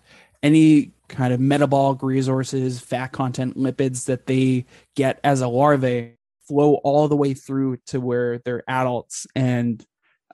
any 0.42 0.94
kind 1.10 1.34
of 1.34 1.42
metabolic 1.42 2.02
resources, 2.02 2.80
fat 2.80 3.08
content, 3.08 3.58
lipids 3.58 4.06
that 4.06 4.28
they 4.28 4.66
get 4.96 5.20
as 5.26 5.42
a 5.42 5.50
larvae 5.50 6.14
flow 6.48 6.76
all 6.76 7.10
the 7.10 7.18
way 7.18 7.34
through 7.34 7.78
to 7.88 8.00
where 8.00 8.38
they're 8.40 8.64
adults 8.70 9.28
and 9.36 9.86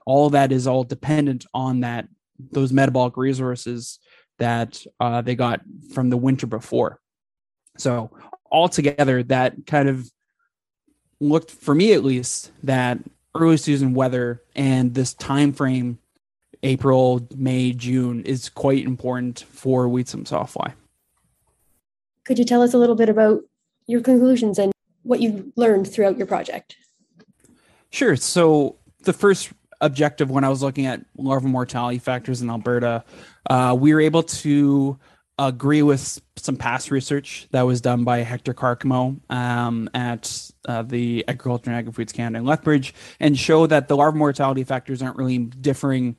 all 0.06 0.30
that 0.30 0.52
is 0.52 0.68
all 0.68 0.84
dependent 0.84 1.46
on 1.52 1.80
that 1.80 2.06
those 2.50 2.72
metabolic 2.72 3.16
resources 3.16 3.98
that 4.38 4.84
uh, 5.00 5.22
they 5.22 5.34
got 5.34 5.60
from 5.92 6.10
the 6.10 6.16
winter 6.16 6.46
before. 6.46 7.00
So 7.78 8.10
altogether, 8.50 9.22
that 9.24 9.66
kind 9.66 9.88
of 9.88 10.10
looked 11.20 11.50
for 11.50 11.74
me 11.74 11.92
at 11.92 12.04
least 12.04 12.50
that 12.62 12.98
early 13.34 13.56
season 13.56 13.94
weather 13.94 14.42
and 14.54 14.94
this 14.94 15.14
time 15.14 15.52
frame 15.52 15.98
April, 16.62 17.26
May, 17.34 17.72
June 17.72 18.22
is 18.22 18.48
quite 18.48 18.84
important 18.84 19.40
for 19.50 19.88
wheat 19.88 20.08
stem 20.08 20.24
sawfly. 20.24 20.74
Could 22.24 22.38
you 22.38 22.44
tell 22.44 22.62
us 22.62 22.72
a 22.72 22.78
little 22.78 22.94
bit 22.94 23.08
about 23.08 23.40
your 23.86 24.00
conclusions 24.00 24.58
and 24.58 24.72
what 25.02 25.20
you 25.20 25.52
learned 25.56 25.92
throughout 25.92 26.16
your 26.16 26.26
project? 26.26 26.76
Sure. 27.90 28.14
So 28.14 28.76
the 29.02 29.12
first 29.12 29.50
objective 29.82 30.30
when 30.30 30.44
I 30.44 30.48
was 30.48 30.62
looking 30.62 30.86
at 30.86 31.04
larval 31.18 31.50
mortality 31.50 31.98
factors 31.98 32.40
in 32.40 32.48
Alberta, 32.48 33.04
uh, 33.50 33.76
we 33.78 33.92
were 33.92 34.00
able 34.00 34.22
to 34.22 34.98
agree 35.38 35.82
with 35.82 36.20
some 36.36 36.56
past 36.56 36.90
research 36.90 37.48
that 37.50 37.62
was 37.62 37.80
done 37.80 38.04
by 38.04 38.18
Hector 38.18 38.54
Carcamo 38.54 39.18
um, 39.30 39.90
at 39.92 40.50
uh, 40.68 40.82
the 40.82 41.24
Agriculture 41.26 41.70
and 41.70 41.78
Agri-Foods 41.78 42.12
Canada 42.12 42.38
in 42.38 42.44
Lethbridge 42.44 42.94
and 43.18 43.38
show 43.38 43.66
that 43.66 43.88
the 43.88 43.96
larval 43.96 44.18
mortality 44.18 44.64
factors 44.64 45.02
aren't 45.02 45.16
really 45.16 45.38
differing 45.38 46.16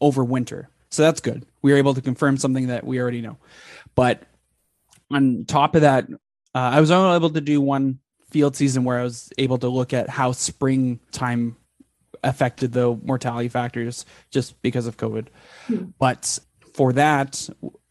over 0.00 0.24
winter. 0.24 0.68
So 0.90 1.02
that's 1.02 1.20
good. 1.20 1.46
We 1.62 1.72
were 1.72 1.78
able 1.78 1.94
to 1.94 2.02
confirm 2.02 2.36
something 2.36 2.66
that 2.66 2.84
we 2.84 3.00
already 3.00 3.20
know. 3.20 3.38
But 3.94 4.24
on 5.10 5.44
top 5.46 5.74
of 5.74 5.82
that, 5.82 6.06
uh, 6.54 6.58
I 6.58 6.80
was 6.80 6.90
only 6.90 7.16
able 7.16 7.30
to 7.30 7.40
do 7.40 7.60
one 7.60 8.00
field 8.30 8.56
season 8.56 8.84
where 8.84 8.98
I 8.98 9.04
was 9.04 9.32
able 9.38 9.58
to 9.58 9.68
look 9.68 9.92
at 9.92 10.08
how 10.08 10.32
springtime 10.32 11.56
affected 12.22 12.72
the 12.72 12.98
mortality 13.04 13.48
factors 13.48 14.04
just 14.30 14.60
because 14.62 14.86
of 14.86 14.96
COVID. 14.96 15.28
Hmm. 15.66 15.84
But 15.98 16.38
for 16.74 16.92
that, 16.94 17.48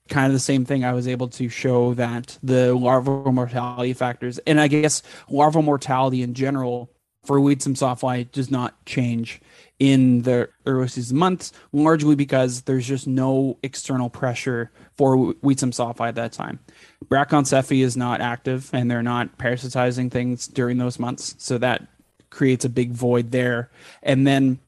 kind 0.10 0.28
of 0.28 0.34
the 0.34 0.40
same 0.40 0.66
thing. 0.66 0.84
I 0.84 0.94
was 0.94 1.08
able 1.08 1.30
to 1.30 1.50
show 1.50 1.94
that 1.94 2.38
the 2.44 2.74
larval 2.74 3.32
mortality 3.32 3.94
factors, 3.94 4.40
and 4.40 4.60
I 4.60 4.68
guess 4.68 5.02
larval 5.30 5.62
mortality 5.62 6.22
in 6.22 6.34
general 6.34 6.92
for 7.24 7.40
wheat 7.40 7.62
stem 7.62 7.76
sawfly 7.76 8.32
does 8.32 8.50
not 8.50 8.86
change 8.86 9.42
in 9.78 10.24
the 10.24 10.50
early 10.66 10.88
season 10.88 11.18
months, 11.18 11.54
largely 11.72 12.16
because 12.16 12.64
there's 12.64 12.88
just 12.88 13.08
no 13.08 13.58
external 13.64 14.10
pressure 14.10 14.72
for 14.98 15.16
wheat 15.16 15.60
stem 15.60 15.72
sawfly 15.72 16.10
at 16.10 16.16
that 16.16 16.34
time. 16.34 16.60
Bracon 17.08 17.44
cephi 17.44 17.84
is 17.84 17.96
not 17.96 18.20
active, 18.20 18.70
and 18.74 18.90
they're 18.90 19.04
not 19.04 19.38
parasitizing 19.38 20.12
things 20.12 20.48
during 20.48 20.78
those 20.78 21.00
months, 21.00 21.36
so 21.38 21.58
that 21.58 21.88
creates 22.30 22.66
a 22.66 22.70
big 22.70 22.92
void 22.92 23.32
there. 23.32 23.72
And 24.04 24.26
then 24.26 24.60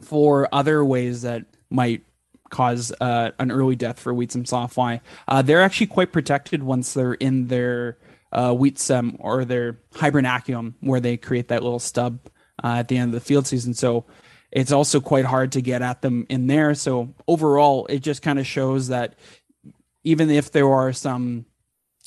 for 0.00 0.48
other 0.52 0.84
ways 0.84 1.22
that 1.22 1.44
might 1.70 2.02
cause 2.50 2.92
uh, 3.00 3.30
an 3.38 3.50
early 3.50 3.76
death 3.76 3.98
for 3.98 4.12
wheat 4.12 4.30
stem 4.32 4.44
sawfly, 4.44 5.00
uh, 5.28 5.42
they're 5.42 5.62
actually 5.62 5.86
quite 5.86 6.12
protected 6.12 6.62
once 6.62 6.94
they're 6.94 7.14
in 7.14 7.46
their 7.46 7.98
uh, 8.32 8.52
wheat 8.52 8.78
stem 8.78 9.16
or 9.18 9.44
their 9.44 9.78
hibernaculum, 9.94 10.74
where 10.80 11.00
they 11.00 11.16
create 11.16 11.48
that 11.48 11.62
little 11.62 11.78
stub 11.78 12.20
uh, 12.62 12.76
at 12.78 12.88
the 12.88 12.96
end 12.96 13.14
of 13.14 13.20
the 13.20 13.26
field 13.26 13.46
season. 13.46 13.74
So 13.74 14.04
it's 14.50 14.72
also 14.72 15.00
quite 15.00 15.24
hard 15.24 15.52
to 15.52 15.62
get 15.62 15.82
at 15.82 16.02
them 16.02 16.26
in 16.28 16.46
there. 16.46 16.74
So 16.74 17.14
overall, 17.28 17.86
it 17.86 18.00
just 18.00 18.22
kind 18.22 18.38
of 18.38 18.46
shows 18.46 18.88
that 18.88 19.14
even 20.02 20.30
if 20.30 20.50
there 20.50 20.68
are 20.68 20.92
some 20.92 21.46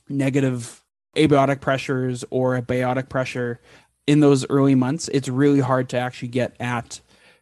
negative 0.09 0.83
abiotic 1.15 1.62
pressures 1.62 2.25
or 2.29 2.55
a 2.55 2.62
biotic 2.62 3.07
pressure 3.07 3.62
in 4.07 4.19
those 4.19 4.48
early 4.50 4.75
months, 4.75 5.10
it's 5.13 5.29
really 5.29 5.60
hard 5.60 5.89
to 5.89 5.98
actually 5.98 6.27
get 6.29 6.55
at 6.60 7.00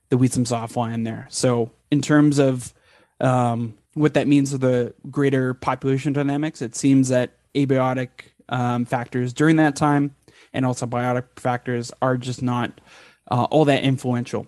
the 0.09 0.17
wheat 0.17 0.31
stem 0.31 0.45
sawfly 0.45 0.93
in 0.93 1.03
there. 1.03 1.27
So 1.29 1.71
in 1.89 2.01
terms 2.01 2.37
of 2.39 2.73
um, 3.19 3.75
what 3.93 4.13
that 4.13 4.27
means 4.27 4.51
for 4.51 4.57
the 4.57 4.93
greater 5.09 5.53
population 5.53 6.13
dynamics, 6.13 6.61
it 6.61 6.75
seems 6.75 7.09
that 7.09 7.31
abiotic 7.55 8.09
um, 8.49 8.85
factors 8.85 9.33
during 9.33 9.55
that 9.57 9.75
time 9.75 10.15
and 10.53 10.65
also 10.65 10.85
biotic 10.85 11.25
factors 11.37 11.91
are 12.01 12.17
just 12.17 12.41
not 12.41 12.81
uh, 13.29 13.45
all 13.45 13.65
that 13.65 13.83
influential. 13.83 14.47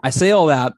I 0.00 0.10
say 0.10 0.32
all 0.32 0.46
that 0.46 0.72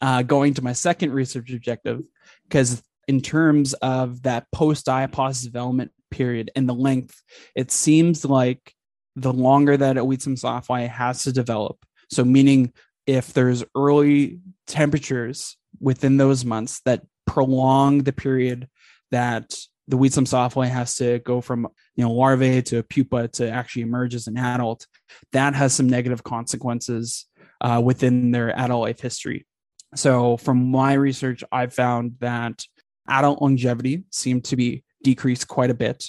uh, 0.00 0.22
going 0.22 0.54
to 0.54 0.62
my 0.62 0.72
second 0.72 1.12
research 1.12 1.50
objective 1.52 2.02
because 2.44 2.82
in 3.08 3.20
terms 3.20 3.72
of 3.74 4.22
that 4.22 4.50
post 4.52 4.86
diapause 4.86 5.42
development 5.42 5.92
period 6.10 6.50
and 6.54 6.68
the 6.68 6.74
length, 6.74 7.22
it 7.54 7.70
seems 7.70 8.24
like 8.24 8.74
the 9.16 9.32
longer 9.32 9.76
that 9.76 10.06
wheat 10.06 10.22
stem 10.22 10.36
sawfly 10.36 10.88
has 10.88 11.22
to 11.24 11.32
develop. 11.32 11.84
So, 12.10 12.24
meaning 12.24 12.72
if 13.06 13.32
there's 13.32 13.64
early 13.76 14.40
temperatures 14.66 15.56
within 15.80 16.16
those 16.16 16.44
months 16.44 16.80
that 16.84 17.02
prolong 17.26 18.02
the 18.02 18.12
period 18.12 18.68
that 19.10 19.54
the 19.88 19.96
wheat 19.96 20.12
stem 20.12 20.24
sawfly 20.24 20.68
has 20.68 20.96
to 20.96 21.18
go 21.20 21.40
from 21.40 21.66
you 21.96 22.04
know 22.04 22.12
larvae 22.12 22.62
to 22.62 22.78
a 22.78 22.82
pupa 22.82 23.28
to 23.28 23.50
actually 23.50 23.82
emerge 23.82 24.14
as 24.14 24.26
an 24.26 24.36
adult, 24.36 24.86
that 25.32 25.54
has 25.54 25.74
some 25.74 25.88
negative 25.88 26.22
consequences 26.22 27.26
uh, 27.60 27.80
within 27.82 28.30
their 28.30 28.56
adult 28.58 28.82
life 28.82 29.00
history. 29.00 29.46
So, 29.94 30.36
from 30.36 30.70
my 30.70 30.94
research, 30.94 31.42
I've 31.50 31.74
found 31.74 32.14
that 32.20 32.64
adult 33.08 33.42
longevity 33.42 34.04
seemed 34.10 34.44
to 34.44 34.56
be 34.56 34.84
decreased 35.02 35.48
quite 35.48 35.70
a 35.70 35.74
bit 35.74 36.06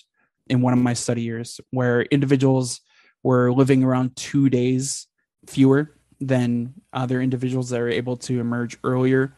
in 0.47 0.61
one 0.61 0.73
of 0.73 0.79
my 0.79 0.93
study 0.93 1.21
years, 1.21 1.59
where 1.71 2.03
individuals 2.03 2.81
were 3.23 3.51
living 3.51 3.83
around 3.83 4.15
two 4.15 4.49
days 4.49 5.07
fewer 5.47 5.93
than 6.19 6.73
other 6.93 7.21
individuals 7.21 7.69
that 7.69 7.79
are 7.79 7.89
able 7.89 8.17
to 8.17 8.39
emerge 8.39 8.77
earlier 8.83 9.35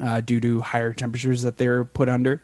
uh, 0.00 0.20
due 0.20 0.40
to 0.40 0.60
higher 0.60 0.92
temperatures 0.92 1.42
that 1.42 1.56
they're 1.56 1.84
put 1.84 2.08
under. 2.08 2.42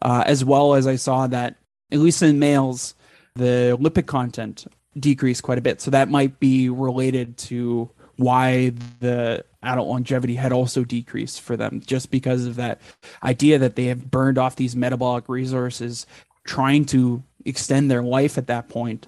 Uh, 0.00 0.22
as 0.26 0.44
well 0.44 0.74
as 0.74 0.86
I 0.86 0.96
saw 0.96 1.26
that 1.26 1.56
at 1.90 1.98
least 1.98 2.22
in 2.22 2.38
males, 2.38 2.94
the 3.34 3.76
lipid 3.80 4.06
content 4.06 4.66
decreased 4.98 5.42
quite 5.42 5.58
a 5.58 5.62
bit. 5.62 5.80
So 5.80 5.90
that 5.90 6.08
might 6.08 6.38
be 6.40 6.68
related 6.68 7.36
to 7.38 7.90
why 8.16 8.72
the 9.00 9.44
adult 9.62 9.88
longevity 9.88 10.36
had 10.36 10.52
also 10.52 10.84
decreased 10.84 11.40
for 11.40 11.56
them, 11.56 11.82
just 11.84 12.10
because 12.10 12.46
of 12.46 12.56
that 12.56 12.80
idea 13.22 13.58
that 13.58 13.76
they 13.76 13.86
have 13.86 14.10
burned 14.10 14.38
off 14.38 14.56
these 14.56 14.76
metabolic 14.76 15.28
resources 15.28 16.06
trying 16.46 16.84
to 16.84 17.22
extend 17.44 17.90
their 17.90 18.02
life 18.02 18.38
at 18.38 18.46
that 18.46 18.68
point 18.68 19.06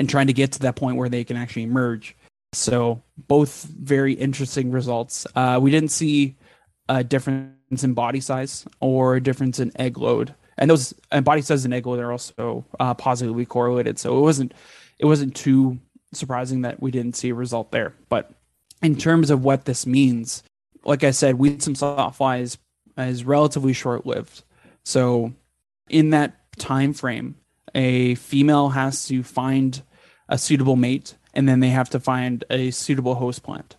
and 0.00 0.08
trying 0.08 0.26
to 0.28 0.32
get 0.32 0.50
to 0.52 0.58
that 0.60 0.76
point 0.76 0.96
where 0.96 1.10
they 1.10 1.22
can 1.22 1.36
actually 1.36 1.66
merge. 1.66 2.16
So 2.54 3.02
both 3.28 3.64
very 3.64 4.14
interesting 4.14 4.72
results. 4.72 5.26
Uh, 5.36 5.58
we 5.62 5.70
didn't 5.70 5.90
see 5.90 6.36
a 6.88 7.04
difference 7.04 7.84
in 7.84 7.92
body 7.92 8.20
size 8.20 8.66
or 8.80 9.14
a 9.14 9.22
difference 9.22 9.60
in 9.60 9.70
egg 9.78 9.98
load, 9.98 10.34
and 10.56 10.70
those 10.70 10.94
and 11.12 11.24
body 11.24 11.42
size 11.42 11.64
and 11.66 11.74
egg 11.74 11.86
load 11.86 12.00
are 12.00 12.10
also 12.10 12.64
uh, 12.80 12.94
positively 12.94 13.44
correlated. 13.44 13.98
So 13.98 14.18
it 14.18 14.22
wasn't 14.22 14.54
it 14.98 15.04
wasn't 15.04 15.36
too 15.36 15.78
surprising 16.12 16.62
that 16.62 16.82
we 16.82 16.90
didn't 16.90 17.14
see 17.14 17.28
a 17.28 17.34
result 17.34 17.70
there. 17.70 17.94
But 18.08 18.32
in 18.82 18.96
terms 18.96 19.30
of 19.30 19.44
what 19.44 19.66
this 19.66 19.86
means, 19.86 20.42
like 20.82 21.04
I 21.04 21.10
said, 21.10 21.36
Wheat 21.36 21.62
stem 21.62 21.74
sawfly 21.74 22.40
is, 22.40 22.58
is 22.96 23.22
relatively 23.24 23.74
short 23.74 24.06
lived. 24.06 24.42
So 24.82 25.34
in 25.90 26.10
that 26.10 26.36
time 26.58 26.94
frame, 26.94 27.36
a 27.74 28.14
female 28.16 28.70
has 28.70 29.06
to 29.06 29.22
find 29.22 29.82
a 30.30 30.38
suitable 30.38 30.76
mate 30.76 31.16
and 31.34 31.48
then 31.48 31.60
they 31.60 31.68
have 31.68 31.90
to 31.90 32.00
find 32.00 32.44
a 32.48 32.70
suitable 32.70 33.16
host 33.16 33.42
plant. 33.42 33.76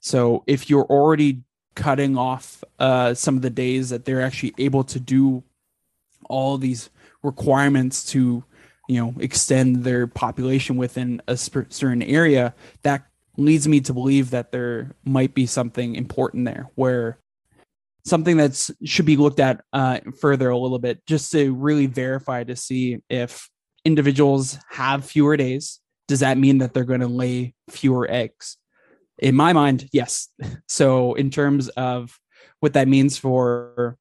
So 0.00 0.44
if 0.46 0.70
you're 0.70 0.84
already 0.84 1.42
cutting 1.74 2.16
off 2.16 2.64
uh, 2.78 3.14
some 3.14 3.36
of 3.36 3.42
the 3.42 3.50
days 3.50 3.90
that 3.90 4.04
they're 4.04 4.22
actually 4.22 4.54
able 4.58 4.84
to 4.84 4.98
do 4.98 5.44
all 6.28 6.56
these 6.56 6.90
requirements 7.22 8.04
to, 8.12 8.44
you 8.88 9.00
know, 9.00 9.14
extend 9.20 9.84
their 9.84 10.06
population 10.06 10.76
within 10.76 11.20
a 11.28 11.36
certain 11.36 12.02
area, 12.02 12.54
that 12.82 13.06
leads 13.36 13.68
me 13.68 13.80
to 13.80 13.92
believe 13.92 14.30
that 14.30 14.52
there 14.52 14.92
might 15.04 15.34
be 15.34 15.46
something 15.46 15.94
important 15.94 16.44
there 16.44 16.70
where 16.74 17.18
something 18.04 18.38
that 18.38 18.70
should 18.84 19.06
be 19.06 19.16
looked 19.16 19.40
at 19.40 19.62
uh, 19.72 20.00
further 20.20 20.50
a 20.50 20.58
little 20.58 20.78
bit 20.78 21.04
just 21.06 21.30
to 21.32 21.54
really 21.54 21.86
verify 21.86 22.42
to 22.42 22.56
see 22.56 22.98
if 23.08 23.48
individuals 23.84 24.58
have 24.70 25.04
fewer 25.04 25.36
days 25.36 25.79
does 26.10 26.20
that 26.20 26.36
mean 26.36 26.58
that 26.58 26.74
they're 26.74 26.82
going 26.82 27.06
to 27.06 27.06
lay 27.06 27.54
fewer 27.68 28.10
eggs? 28.10 28.56
In 29.16 29.36
my 29.36 29.52
mind 29.52 29.88
yes. 29.92 30.28
So 30.66 31.14
in 31.14 31.30
terms 31.30 31.68
of 31.70 32.18
what 32.58 32.72
that 32.72 32.88
means 32.88 33.16
for 33.16 33.96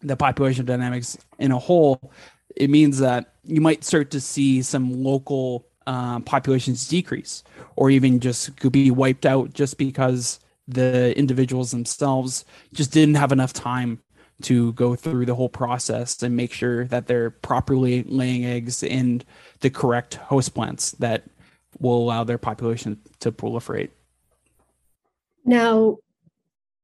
the 0.00 0.16
population 0.16 0.64
dynamics 0.64 1.18
in 1.38 1.52
a 1.52 1.58
whole 1.58 2.12
it 2.56 2.70
means 2.70 2.98
that 3.00 3.34
you 3.44 3.60
might 3.60 3.84
start 3.84 4.10
to 4.12 4.20
see 4.20 4.62
some 4.62 5.04
local 5.04 5.66
uh, 5.86 6.20
populations 6.20 6.88
decrease 6.88 7.44
or 7.76 7.90
even 7.90 8.20
just 8.20 8.56
could 8.56 8.72
be 8.72 8.90
wiped 8.90 9.26
out 9.26 9.52
just 9.52 9.76
because 9.76 10.40
the 10.66 11.16
individuals 11.18 11.72
themselves 11.72 12.46
just 12.72 12.90
didn't 12.90 13.16
have 13.16 13.32
enough 13.32 13.52
time 13.52 14.00
to 14.42 14.72
go 14.74 14.94
through 14.94 15.26
the 15.26 15.34
whole 15.34 15.48
process 15.48 16.22
and 16.22 16.36
make 16.36 16.52
sure 16.52 16.84
that 16.86 17.06
they're 17.06 17.30
properly 17.30 18.04
laying 18.04 18.44
eggs 18.44 18.82
in 18.82 19.22
the 19.60 19.70
correct 19.70 20.14
host 20.14 20.54
plants 20.54 20.92
that 20.92 21.24
will 21.80 21.98
allow 21.98 22.24
their 22.24 22.38
population 22.38 23.00
to 23.20 23.32
proliferate. 23.32 23.90
Now, 25.44 25.98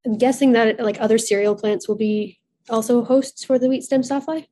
I'm 0.04 0.18
guessing 0.18 0.52
that 0.52 0.80
like 0.80 1.00
other 1.00 1.18
cereal 1.18 1.54
plants 1.54 1.88
will 1.88 1.96
be 1.96 2.38
also 2.68 3.04
hosts 3.04 3.44
for 3.44 3.58
the 3.58 3.68
wheat 3.68 3.84
stem 3.84 4.02
sawfly. 4.02 4.46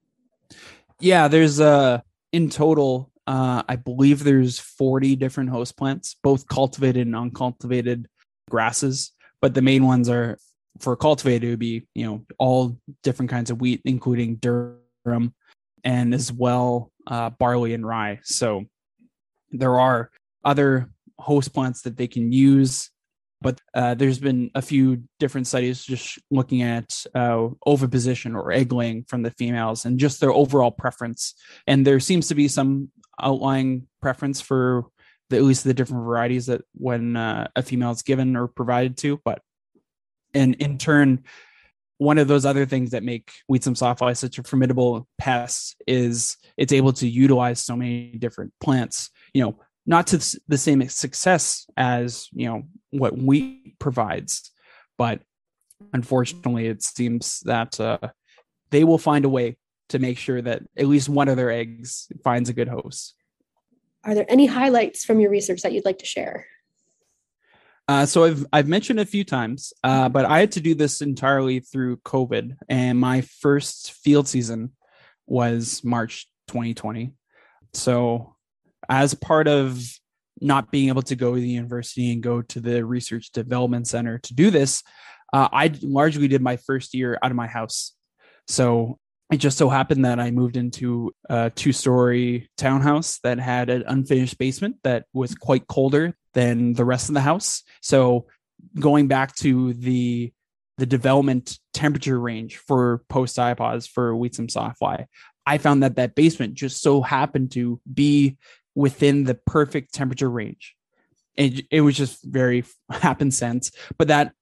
Yeah, 1.00 1.28
there's 1.28 1.60
uh 1.60 2.00
in 2.32 2.50
total 2.50 3.10
uh 3.26 3.62
I 3.68 3.76
believe 3.76 4.22
there's 4.22 4.58
40 4.58 5.16
different 5.16 5.50
host 5.50 5.76
plants, 5.76 6.16
both 6.22 6.46
cultivated 6.46 7.06
and 7.06 7.16
uncultivated 7.16 8.08
grasses 8.48 9.12
but 9.42 9.52
the 9.52 9.60
main 9.60 9.84
ones 9.84 10.08
are 10.08 10.38
for 10.80 10.96
cultivated 10.96 11.44
it 11.44 11.50
would 11.50 11.58
be 11.58 11.86
you 11.94 12.06
know 12.06 12.24
all 12.38 12.78
different 13.02 13.30
kinds 13.30 13.50
of 13.50 13.60
wheat 13.60 13.80
including 13.84 14.36
durum 14.36 15.32
and 15.84 16.14
as 16.14 16.32
well 16.32 16.90
uh, 17.06 17.30
barley 17.30 17.74
and 17.74 17.86
rye 17.86 18.18
so 18.22 18.64
there 19.50 19.78
are 19.78 20.10
other 20.44 20.88
host 21.18 21.52
plants 21.52 21.82
that 21.82 21.96
they 21.96 22.06
can 22.06 22.32
use 22.32 22.90
but 23.40 23.60
uh, 23.74 23.94
there's 23.94 24.20
been 24.20 24.52
a 24.54 24.62
few 24.62 25.02
different 25.18 25.48
studies 25.48 25.84
just 25.84 26.20
looking 26.30 26.62
at 26.62 27.04
uh, 27.16 27.48
oviposition 27.66 28.36
or 28.36 28.52
egg 28.52 28.72
laying 28.72 29.02
from 29.08 29.22
the 29.22 29.32
females 29.32 29.84
and 29.84 29.98
just 29.98 30.20
their 30.20 30.32
overall 30.32 30.70
preference 30.70 31.34
and 31.66 31.86
there 31.86 32.00
seems 32.00 32.28
to 32.28 32.34
be 32.34 32.48
some 32.48 32.88
outlying 33.20 33.86
preference 34.00 34.40
for 34.40 34.86
the, 35.32 35.38
at 35.38 35.42
least 35.42 35.64
the 35.64 35.74
different 35.74 36.04
varieties 36.04 36.46
that 36.46 36.62
when 36.74 37.16
uh, 37.16 37.48
a 37.56 37.62
female 37.62 37.90
is 37.90 38.02
given 38.02 38.36
or 38.36 38.46
provided 38.46 38.96
to. 38.98 39.20
But 39.24 39.40
and 40.34 40.54
in 40.56 40.78
turn, 40.78 41.24
one 41.98 42.18
of 42.18 42.28
those 42.28 42.44
other 42.44 42.66
things 42.66 42.90
that 42.90 43.02
make 43.02 43.30
Wheat 43.48 43.62
stem 43.62 43.74
sawfly 43.74 44.16
such 44.16 44.38
a 44.38 44.42
formidable 44.42 45.06
pest 45.18 45.76
is 45.86 46.36
it's 46.56 46.72
able 46.72 46.92
to 46.94 47.08
utilize 47.08 47.60
so 47.60 47.76
many 47.76 48.12
different 48.18 48.52
plants. 48.60 49.10
You 49.34 49.44
know, 49.44 49.60
not 49.86 50.08
to 50.08 50.40
the 50.48 50.58
same 50.58 50.88
success 50.88 51.66
as 51.76 52.28
you 52.32 52.46
know 52.46 52.62
what 52.90 53.16
wheat 53.16 53.78
provides, 53.78 54.50
but 54.98 55.22
unfortunately, 55.92 56.66
it 56.66 56.82
seems 56.82 57.40
that 57.40 57.78
uh, 57.78 57.98
they 58.70 58.84
will 58.84 58.98
find 58.98 59.24
a 59.24 59.28
way 59.28 59.56
to 59.90 59.98
make 59.98 60.18
sure 60.18 60.40
that 60.40 60.62
at 60.76 60.86
least 60.86 61.08
one 61.08 61.28
of 61.28 61.36
their 61.36 61.50
eggs 61.50 62.08
finds 62.24 62.48
a 62.48 62.54
good 62.54 62.68
host 62.68 63.14
are 64.04 64.14
there 64.14 64.26
any 64.28 64.46
highlights 64.46 65.04
from 65.04 65.20
your 65.20 65.30
research 65.30 65.62
that 65.62 65.72
you'd 65.72 65.84
like 65.84 65.98
to 65.98 66.06
share? 66.06 66.46
Uh, 67.88 68.06
so 68.06 68.24
I've 68.24 68.46
I've 68.52 68.68
mentioned 68.68 69.00
a 69.00 69.06
few 69.06 69.24
times, 69.24 69.72
uh, 69.82 70.08
but 70.08 70.24
I 70.24 70.38
had 70.40 70.52
to 70.52 70.60
do 70.60 70.74
this 70.74 71.02
entirely 71.02 71.60
through 71.60 71.98
COVID, 71.98 72.56
and 72.68 72.98
my 72.98 73.22
first 73.22 73.92
field 73.92 74.28
season 74.28 74.72
was 75.26 75.82
March 75.82 76.28
2020. 76.48 77.12
So, 77.74 78.36
as 78.88 79.14
part 79.14 79.48
of 79.48 79.82
not 80.40 80.70
being 80.70 80.88
able 80.88 81.02
to 81.02 81.16
go 81.16 81.34
to 81.34 81.40
the 81.40 81.48
university 81.48 82.12
and 82.12 82.22
go 82.22 82.42
to 82.42 82.60
the 82.60 82.84
research 82.84 83.30
development 83.32 83.86
center 83.86 84.18
to 84.18 84.34
do 84.34 84.50
this, 84.50 84.82
uh, 85.32 85.48
I 85.52 85.72
largely 85.82 86.28
did 86.28 86.42
my 86.42 86.56
first 86.56 86.94
year 86.94 87.18
out 87.22 87.30
of 87.30 87.36
my 87.36 87.46
house. 87.46 87.92
So 88.48 88.98
it 89.30 89.38
just 89.38 89.56
so 89.56 89.68
happened 89.68 90.04
that 90.04 90.20
I 90.20 90.30
moved 90.30 90.56
into 90.56 91.12
a 91.30 91.50
two 91.50 91.72
story 91.72 92.50
townhouse 92.58 93.18
that 93.22 93.38
had 93.38 93.70
an 93.70 93.84
unfinished 93.86 94.36
basement 94.36 94.76
that 94.82 95.06
was 95.12 95.34
quite 95.34 95.66
colder 95.66 96.14
than 96.34 96.72
the 96.74 96.84
rest 96.84 97.08
of 97.08 97.14
the 97.14 97.20
house. 97.20 97.62
So 97.80 98.26
going 98.78 99.08
back 99.08 99.34
to 99.36 99.72
the 99.74 100.32
the 100.78 100.86
development 100.86 101.58
temperature 101.74 102.18
range 102.18 102.56
for 102.56 103.04
post 103.08 103.36
diapause 103.36 103.88
for 103.88 104.16
Wheat 104.16 104.34
stem 104.34 104.46
sawfly, 104.48 105.06
I 105.46 105.58
found 105.58 105.82
that 105.82 105.96
that 105.96 106.14
basement 106.14 106.54
just 106.54 106.80
so 106.80 107.02
happened 107.02 107.52
to 107.52 107.80
be 107.92 108.38
within 108.74 109.24
the 109.24 109.34
perfect 109.34 109.92
temperature 109.92 110.30
range. 110.30 110.74
It, 111.36 111.66
it 111.70 111.82
was 111.82 111.96
just 111.96 112.24
very 112.24 112.64
happenstance, 112.90 113.70
but 113.98 114.08
that 114.08 114.32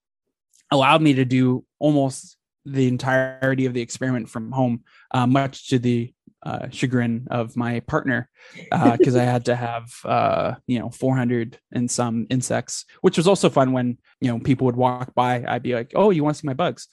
allowed 0.70 1.03
me 1.03 1.14
to 1.14 1.24
do 1.24 1.64
almost 1.79 2.37
the 2.64 2.87
entirety 2.87 3.66
of 3.66 3.74
the 3.74 3.81
experiment 3.81 4.29
from 4.29 4.53
home, 4.53 4.85
uh, 5.11 5.26
much 5.26 5.68
to 5.68 5.79
the 5.79 6.12
uh, 6.42 6.68
chagrin 6.70 7.29
of 7.31 7.57
my 7.57 7.81
partner, 7.81 8.29
because 8.70 9.16
uh, 9.16 9.20
I 9.20 9.24
had 9.24 9.44
to 9.46 9.57
have 9.57 9.92
uh, 10.05 10.55
you 10.66 10.79
know 10.79 10.90
400 10.90 11.59
and 11.72 11.90
some 11.90 12.26
insects, 12.31 12.85
which 13.03 13.16
was 13.16 13.29
also 13.29 13.50
fun 13.50 13.72
when 13.72 13.98
you 14.20 14.29
know 14.29 14.38
people 14.38 14.66
would 14.66 14.76
walk 14.76 15.14
by. 15.14 15.44
I'd 15.46 15.62
be 15.62 15.74
like, 15.74 15.92
"Oh, 15.94 16.11
you 16.11 16.24
want 16.24 16.37
to 16.37 16.40
see 16.40 16.46
my 16.46 16.55
bugs?" 16.55 16.88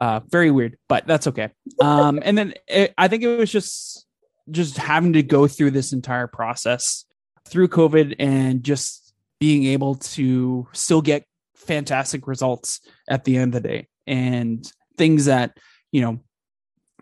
Uh, 0.00 0.20
very 0.28 0.50
weird, 0.50 0.76
but 0.88 1.06
that's 1.06 1.26
okay. 1.28 1.50
Um, 1.80 2.20
and 2.22 2.36
then 2.36 2.54
it, 2.66 2.92
I 2.98 3.08
think 3.08 3.22
it 3.22 3.36
was 3.36 3.50
just 3.50 4.06
just 4.50 4.76
having 4.76 5.14
to 5.14 5.22
go 5.22 5.46
through 5.46 5.70
this 5.70 5.92
entire 5.92 6.26
process 6.26 7.04
through 7.46 7.68
COVID 7.68 8.16
and 8.18 8.62
just 8.62 9.14
being 9.40 9.64
able 9.64 9.94
to 9.94 10.66
still 10.72 11.02
get 11.02 11.24
fantastic 11.54 12.26
results 12.26 12.80
at 13.08 13.24
the 13.24 13.36
end 13.36 13.54
of 13.54 13.62
the 13.62 13.68
day 13.68 13.88
and 14.06 14.70
things 14.96 15.24
that 15.26 15.56
you 15.92 16.00
know 16.02 16.20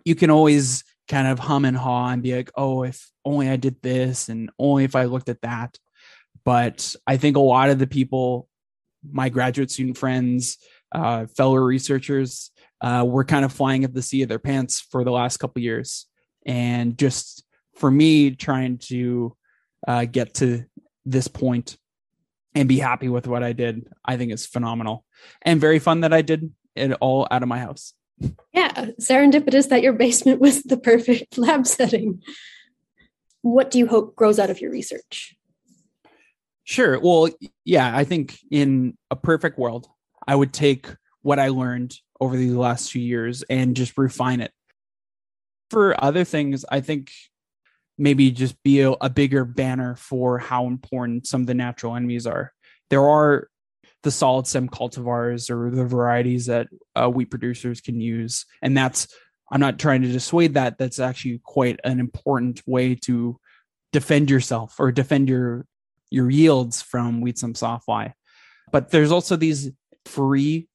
you 0.05 0.15
can 0.15 0.31
always 0.31 0.85
kind 1.09 1.27
of 1.27 1.39
hum 1.39 1.65
and 1.65 1.77
haw 1.77 2.09
and 2.09 2.23
be 2.23 2.35
like 2.35 2.51
oh 2.57 2.83
if 2.83 3.11
only 3.25 3.49
i 3.49 3.57
did 3.57 3.81
this 3.83 4.29
and 4.29 4.51
only 4.59 4.85
if 4.85 4.97
i 4.97 5.05
looked 5.05 5.29
at 5.29 5.41
that 5.43 5.79
but 6.45 6.95
i 7.07 7.17
think 7.17 7.37
a 7.37 7.41
lot 7.41 7.71
of 7.71 7.79
the 7.79 7.87
people 7.87 8.49
my 9.11 9.29
graduate 9.29 9.71
student 9.71 9.99
friends 9.99 10.59
uh, 10.95 11.27
fellow 11.27 11.57
researchers 11.57 12.51
uh, 12.83 13.03
were 13.07 13.25
kind 13.25 13.47
of 13.47 13.53
flying 13.53 13.83
at 13.83 13.95
the 13.95 14.03
seat 14.03 14.23
of 14.23 14.29
their 14.29 14.39
pants 14.39 14.81
for 14.81 15.05
the 15.05 15.11
last 15.11 15.39
couple 15.39 15.63
years 15.63 16.07
and 16.45 16.99
just 16.99 17.45
for 17.77 17.91
me 17.91 18.33
trying 18.33 18.77
to 18.77 19.35
uh, 19.89 20.05
get 20.05 20.35
to 20.35 20.65
this 21.07 21.29
point 21.29 21.79
and 22.55 22.69
be 22.69 22.79
happy 22.79 23.09
with 23.09 23.27
what 23.27 23.43
i 23.43 23.53
did 23.53 23.87
i 24.05 24.17
think 24.17 24.33
is 24.33 24.47
phenomenal 24.47 25.05
and 25.41 25.61
very 25.61 25.79
fun 25.79 26.01
that 26.01 26.13
i 26.13 26.23
did 26.23 26.53
it 26.75 26.93
all 27.01 27.27
out 27.31 27.43
of 27.43 27.49
my 27.49 27.59
house. 27.59 27.95
Yeah, 28.53 28.87
serendipitous 29.01 29.69
that 29.69 29.83
your 29.83 29.93
basement 29.93 30.41
was 30.41 30.63
the 30.63 30.77
perfect 30.77 31.39
lab 31.39 31.67
setting. 31.67 32.23
What 33.43 33.71
do 33.71 33.79
you 33.79 33.87
hope 33.87 34.15
grows 34.15 34.39
out 34.39 34.51
of 34.51 34.61
your 34.61 34.71
research? 34.71 35.35
Sure. 36.65 36.99
Well, 37.01 37.29
yeah, 37.65 37.97
I 37.97 38.05
think 38.05 38.39
in 38.51 38.97
a 39.11 39.17
perfect 39.17 39.59
world, 39.59 39.89
I 40.27 40.37
would 40.37 40.53
take 40.53 40.87
what 41.23 41.39
I 41.39 41.49
learned 41.49 41.97
over 42.21 42.37
the 42.37 42.51
last 42.51 42.93
few 42.93 43.03
years 43.03 43.43
and 43.51 43.75
just 43.75 43.99
refine 43.99 44.41
it. 44.41 44.53
For 45.71 46.03
other 46.03 46.25
things, 46.25 46.65
I 46.71 46.81
think 46.81 47.11
maybe 47.99 48.31
just 48.31 48.63
be 48.63 48.81
a, 48.81 48.91
a 48.93 49.11
bigger 49.11 49.45
banner 49.45 49.97
for 49.97 50.39
how 50.39 50.67
important 50.67 51.27
some 51.27 51.41
of 51.41 51.47
the 51.47 51.55
natural 51.55 51.97
enemies 51.97 52.27
are. 52.27 52.53
There 52.91 53.09
are 53.09 53.49
the 54.03 54.11
solid 54.11 54.47
stem 54.47 54.69
cultivars 54.69 55.51
or 55.51 55.71
the 55.71 55.85
varieties 55.85 56.47
that 56.47 56.69
uh, 56.95 57.09
wheat 57.09 57.31
producers 57.31 57.81
can 57.81 58.01
use. 58.01 58.47
And 58.61 58.77
that's, 58.77 59.09
I'm 59.51 59.61
not 59.61 59.79
trying 59.79 60.03
to 60.03 60.09
dissuade 60.09 60.55
that. 60.55 60.79
That's 60.79 60.99
actually 60.99 61.41
quite 61.45 61.79
an 61.85 62.01
important 62.01 62.63
way 62.67 62.95
to 63.07 63.39
defend 63.93 64.31
yourself 64.31 64.77
or 64.79 64.91
defend 64.91 65.29
your 65.29 65.67
your 66.11 66.31
yields 66.31 66.83
from 66.83 67.21
wheat 67.21 67.39
stem 67.39 67.55
sawfly. 67.55 68.13
But 68.71 68.91
there's 68.91 69.13
also 69.13 69.37
these 69.37 69.71
free 70.05 70.69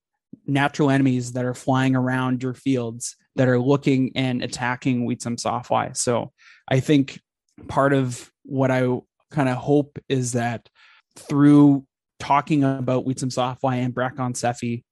natural 0.45 0.89
enemies 0.89 1.33
that 1.33 1.45
are 1.45 1.53
flying 1.53 1.95
around 1.95 2.41
your 2.41 2.53
fields 2.53 3.15
that 3.35 3.47
are 3.47 3.59
looking 3.59 4.11
and 4.15 4.43
attacking 4.43 5.05
wheat 5.05 5.21
stem 5.21 5.37
sawfly. 5.37 5.95
So 5.95 6.31
I 6.67 6.79
think 6.79 7.19
part 7.67 7.93
of 7.93 8.31
what 8.43 8.71
I 8.71 8.87
kind 9.31 9.49
of 9.49 9.57
hope 9.57 9.99
is 10.09 10.33
that 10.33 10.69
through 11.15 11.85
talking 12.19 12.63
about 12.63 13.05
wheat 13.05 13.19
stem 13.19 13.29
sawfly 13.29 13.75
and 13.75 13.93
Bracon 13.93 14.33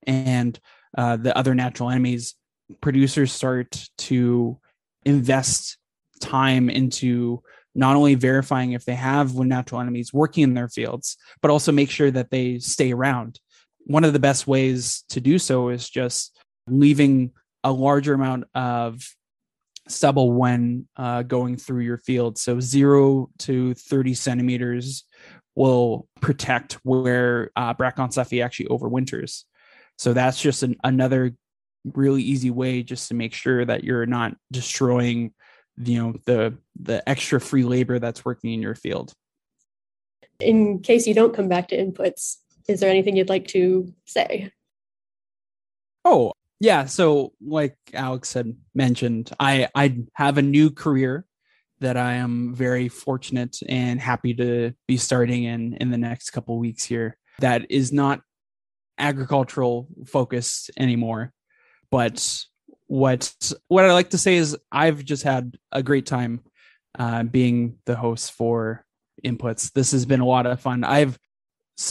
and 0.05 0.59
uh, 0.97 1.17
the 1.17 1.37
other 1.37 1.55
natural 1.55 1.89
enemies, 1.89 2.35
producers 2.81 3.31
start 3.31 3.89
to 3.97 4.57
invest 5.05 5.77
time 6.21 6.69
into 6.69 7.41
not 7.75 7.95
only 7.95 8.15
verifying 8.15 8.71
if 8.71 8.85
they 8.85 8.95
have 8.95 9.35
natural 9.35 9.81
enemies 9.81 10.13
working 10.13 10.43
in 10.43 10.53
their 10.53 10.69
fields, 10.69 11.17
but 11.41 11.51
also 11.51 11.71
make 11.71 11.89
sure 11.89 12.09
that 12.09 12.31
they 12.31 12.57
stay 12.59 12.93
around. 12.93 13.39
One 13.85 14.05
of 14.05 14.13
the 14.13 14.19
best 14.19 14.47
ways 14.47 15.03
to 15.09 15.19
do 15.19 15.37
so 15.37 15.69
is 15.69 15.89
just 15.89 16.39
leaving 16.67 17.31
a 17.63 17.71
larger 17.71 18.13
amount 18.13 18.45
of 18.55 19.03
stubble 19.87 20.31
when 20.31 20.87
uh, 20.95 21.23
going 21.23 21.57
through 21.57 21.81
your 21.81 21.97
field. 21.97 22.37
So 22.37 22.59
zero 22.59 23.29
to 23.39 23.73
30 23.73 24.13
centimeters 24.13 25.03
will 25.55 26.07
protect 26.21 26.73
where 26.83 27.51
uh, 27.55 27.73
Bracon 27.73 28.09
cephi 28.09 28.43
actually 28.43 28.67
overwinters. 28.67 29.43
So 29.97 30.13
that's 30.13 30.41
just 30.41 30.63
an, 30.63 30.75
another 30.83 31.33
really 31.93 32.21
easy 32.21 32.51
way 32.51 32.83
just 32.83 33.07
to 33.09 33.13
make 33.13 33.33
sure 33.33 33.63
that 33.63 33.83
you're 33.83 34.05
not 34.05 34.35
destroying 34.51 35.33
you 35.77 36.01
know 36.01 36.13
the 36.25 36.57
the 36.79 37.07
extra 37.07 37.39
free 37.39 37.63
labor 37.63 37.99
that's 37.99 38.23
working 38.23 38.53
in 38.53 38.61
your 38.61 38.75
field. 38.75 39.13
In 40.39 40.79
case 40.79 41.07
you 41.07 41.13
don't 41.13 41.35
come 41.35 41.47
back 41.47 41.69
to 41.69 41.77
inputs 41.77 42.37
is 42.67 42.79
there 42.79 42.89
anything 42.89 43.15
you'd 43.15 43.29
like 43.29 43.47
to 43.49 43.93
say? 44.05 44.51
Oh 46.03 46.33
yeah. 46.59 46.85
So 46.85 47.33
like 47.41 47.77
alex 47.93 48.33
had 48.33 48.55
mentioned 48.73 49.31
i 49.39 49.67
i 49.75 49.97
have 50.13 50.37
a 50.37 50.41
new 50.41 50.71
career 50.71 51.25
that 51.79 51.97
i 51.97 52.13
am 52.13 52.53
very 52.53 52.87
fortunate 52.87 53.57
and 53.67 53.99
happy 53.99 54.33
to 54.33 54.73
be 54.87 54.97
starting 54.97 55.43
in 55.43 55.73
in 55.75 55.91
the 55.91 55.97
next 55.97 56.31
couple 56.31 56.57
weeks 56.57 56.83
here 56.83 57.17
that 57.39 57.69
is 57.69 57.91
not 57.91 58.21
agricultural 58.97 59.87
focused 60.05 60.71
anymore. 60.77 61.33
But 61.91 62.45
what 62.87 63.33
what 63.67 63.83
i 63.83 63.91
like 63.91 64.11
to 64.11 64.17
say 64.17 64.35
is 64.35 64.55
i've 64.71 65.03
just 65.03 65.23
had 65.23 65.57
a 65.71 65.81
great 65.81 66.05
time 66.05 66.39
uh, 66.99 67.23
being 67.23 67.79
the 67.87 67.95
host 67.95 68.31
for 68.31 68.85
inputs. 69.25 69.73
This 69.73 69.91
has 69.91 70.05
been 70.05 70.19
a 70.19 70.25
lot 70.25 70.45
of 70.45 70.61
fun. 70.61 70.83
I've 70.83 71.17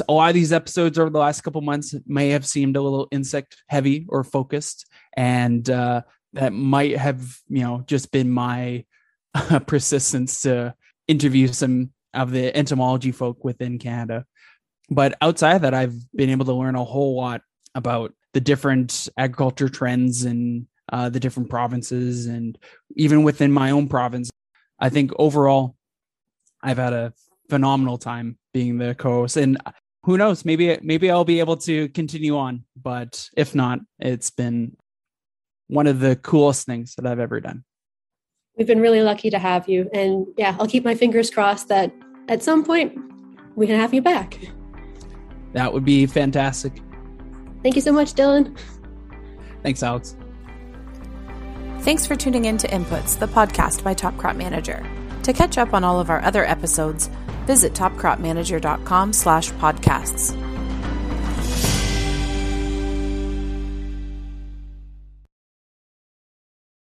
a 0.08 0.12
lot 0.12 0.28
of 0.28 0.34
these 0.34 0.52
episodes 0.52 0.98
over 0.98 1.10
the 1.10 1.18
last 1.18 1.42
couple 1.42 1.60
months 1.62 1.94
may 2.06 2.30
have 2.30 2.46
seemed 2.46 2.76
a 2.76 2.80
little 2.80 3.08
insect 3.10 3.56
heavy 3.68 4.06
or 4.08 4.22
focused 4.24 4.86
and 5.16 5.68
uh, 5.68 6.02
that 6.32 6.52
might 6.52 6.96
have 6.96 7.38
you 7.48 7.62
know 7.62 7.82
just 7.86 8.12
been 8.12 8.30
my 8.30 8.84
uh, 9.34 9.58
persistence 9.60 10.42
to 10.42 10.74
interview 11.08 11.48
some 11.48 11.90
of 12.12 12.30
the 12.30 12.56
entomology 12.56 13.12
folk 13.12 13.44
within 13.44 13.78
canada. 13.78 14.24
But 14.90 15.16
outside 15.20 15.62
that 15.62 15.74
i've 15.74 15.94
been 16.14 16.30
able 16.30 16.44
to 16.46 16.52
learn 16.52 16.76
a 16.76 16.84
whole 16.84 17.16
lot 17.16 17.42
about 17.74 18.14
the 18.32 18.40
different 18.40 19.08
agriculture 19.16 19.68
trends 19.68 20.24
and 20.24 20.66
uh, 20.92 21.08
the 21.08 21.20
different 21.20 21.48
provinces 21.48 22.26
and 22.26 22.58
even 22.94 23.22
within 23.22 23.50
my 23.50 23.70
own 23.70 23.88
province. 23.88 24.30
I 24.78 24.90
think 24.90 25.12
overall 25.18 25.76
i've 26.62 26.78
had 26.78 26.92
a 26.92 27.12
phenomenal 27.50 27.98
time 27.98 28.38
being 28.52 28.78
the 28.78 28.94
co-host. 28.94 29.36
And 29.36 29.58
who 30.04 30.18
knows 30.18 30.44
maybe 30.44 30.78
maybe 30.82 31.10
i'll 31.10 31.24
be 31.24 31.40
able 31.40 31.56
to 31.58 31.88
continue 31.88 32.36
on. 32.36 32.64
But 32.80 33.28
if 33.36 33.54
not 33.54 33.80
it's 33.98 34.30
been 34.30 34.76
one 35.68 35.86
of 35.86 36.00
the 36.00 36.16
coolest 36.16 36.66
things 36.66 36.94
that 36.96 37.06
i've 37.06 37.18
ever 37.18 37.40
done 37.40 37.64
we've 38.56 38.66
been 38.66 38.80
really 38.80 39.02
lucky 39.02 39.30
to 39.30 39.38
have 39.38 39.68
you. 39.68 39.88
And 39.92 40.26
yeah 40.36 40.56
i'll 40.58 40.68
keep 40.68 40.84
my 40.84 40.94
fingers 40.94 41.30
crossed 41.30 41.68
that 41.68 41.92
at 42.28 42.42
some 42.42 42.64
point 42.64 42.96
we 43.56 43.66
can 43.66 43.78
have 43.78 43.94
you 43.94 44.02
back. 44.02 44.38
That 45.52 45.72
would 45.72 45.84
be 45.84 46.06
fantastic. 46.06 46.72
Thank 47.62 47.76
you 47.76 47.82
so 47.82 47.92
much 47.92 48.14
dylan. 48.14 48.58
Thanks 49.62 49.82
alex. 49.82 50.16
Thanks 51.80 52.06
for 52.06 52.16
tuning 52.16 52.46
in 52.46 52.56
to 52.58 52.68
inputs 52.68 53.18
the 53.18 53.26
podcast 53.26 53.84
by 53.84 53.94
top 53.94 54.16
crop 54.16 54.36
manager. 54.36 54.84
To 55.24 55.32
catch 55.32 55.58
up 55.58 55.74
on 55.74 55.84
all 55.84 56.00
of 56.00 56.10
our 56.10 56.22
other 56.22 56.44
episodes, 56.44 57.08
visit 57.46 57.72
topcropmanager.com 57.74 59.12
slash 59.12 59.50
podcasts. 59.52 60.43